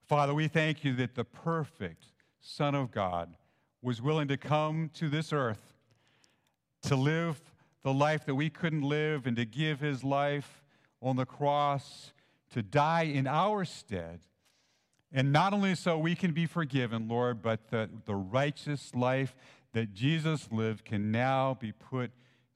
Father, 0.07 0.35
we 0.35 0.47
thank 0.47 0.85
you 0.85 0.93
that 0.97 1.15
the 1.15 1.25
perfect 1.25 2.05
Son 2.39 2.75
of 2.75 2.91
God 2.91 3.35
was 3.81 4.03
willing 4.03 4.29
to 4.29 4.37
come 4.37 4.91
to 4.93 5.09
this 5.09 5.33
earth 5.33 5.73
to 6.83 6.97
live 6.97 7.41
the 7.83 7.95
life 7.95 8.27
that 8.27 8.35
we 8.35 8.51
couldn't 8.51 8.83
live 8.83 9.27
and 9.27 9.37
to 9.37 9.47
give 9.47 9.81
his 9.81 10.05
life 10.05 10.63
on 11.01 11.17
the 11.17 11.25
cross 11.25 12.13
to 12.51 12.63
die 12.63 13.05
in 13.05 13.27
our 13.27 13.65
stead. 13.65 14.21
And 15.11 15.33
not 15.33 15.55
only 15.55 15.77
so 15.77 15.97
we 15.97 16.15
can 16.15 16.33
be 16.33 16.45
forgiven, 16.45 17.09
Lord, 17.09 17.41
but 17.41 17.71
that 17.71 18.05
the 18.05 18.15
righteous 18.15 18.95
life 18.95 19.35
that 19.73 19.95
Jesus 19.95 20.53
lived 20.53 20.85
can 20.85 21.11
now 21.11 21.57
be 21.59 21.73
put 21.73 22.11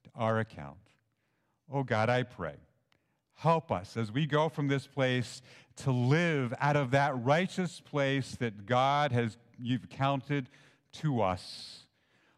to 0.05 0.11
our 0.15 0.39
account. 0.41 0.92
Oh 1.73 1.83
God, 1.83 2.11
I 2.11 2.23
pray. 2.23 2.57
Help 3.35 3.73
us 3.73 3.97
as 3.97 4.13
we 4.13 4.27
go 4.27 4.49
from 4.49 4.69
this 4.69 4.87
place 4.87 5.43
to 5.77 5.91
live 5.91 6.53
out 6.61 6.77
of 6.77 6.91
that 6.91 7.17
righteous 7.25 7.81
place 7.81 8.37
that 8.37 8.67
God 8.67 9.11
has 9.11 9.39
you've 9.59 9.89
counted 9.89 10.49
to 10.93 11.23
us. 11.23 11.87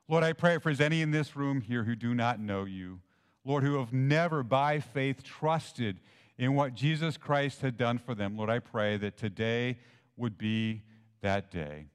Lord, 0.08 0.22
I 0.22 0.34
pray 0.34 0.54
if 0.54 0.62
there's 0.62 0.80
any 0.80 1.02
in 1.02 1.10
this 1.10 1.34
room 1.34 1.60
here 1.60 1.84
who 1.84 1.96
do 1.96 2.14
not 2.14 2.38
know 2.38 2.64
you, 2.64 3.00
Lord, 3.44 3.64
who 3.64 3.78
have 3.78 3.92
never 3.92 4.42
by 4.42 4.80
faith 4.80 5.22
trusted 5.22 5.98
in 6.38 6.54
what 6.54 6.74
Jesus 6.74 7.16
Christ 7.16 7.62
had 7.62 7.76
done 7.76 7.98
for 7.98 8.14
them, 8.14 8.36
Lord, 8.36 8.50
I 8.50 8.58
pray 8.58 8.96
that 8.98 9.16
today 9.16 9.78
would 10.16 10.38
be 10.38 10.82
that 11.22 11.50
day. 11.50 11.86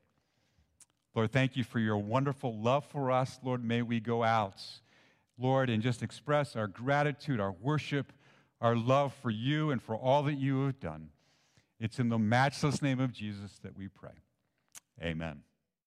Lord, 1.15 1.31
thank 1.31 1.55
you 1.55 1.63
for 1.63 1.79
your 1.79 1.97
wonderful 1.97 2.57
love 2.57 2.85
for 2.85 3.11
us. 3.11 3.39
Lord, 3.43 3.63
may 3.63 3.81
we 3.81 3.99
go 3.99 4.23
out, 4.23 4.63
Lord, 5.39 5.69
and 5.69 5.81
just 5.81 6.03
express 6.03 6.55
our 6.55 6.67
gratitude, 6.67 7.39
our 7.39 7.51
worship, 7.51 8.11
our 8.61 8.75
love 8.75 9.13
for 9.21 9.29
you 9.29 9.71
and 9.71 9.81
for 9.81 9.95
all 9.95 10.23
that 10.23 10.35
you 10.35 10.65
have 10.65 10.79
done. 10.79 11.09
It's 11.79 11.99
in 11.99 12.09
the 12.09 12.19
matchless 12.19 12.81
name 12.81 12.99
of 12.99 13.13
Jesus 13.13 13.59
that 13.63 13.77
we 13.77 13.87
pray. 13.87 14.11
Amen. 15.01 15.43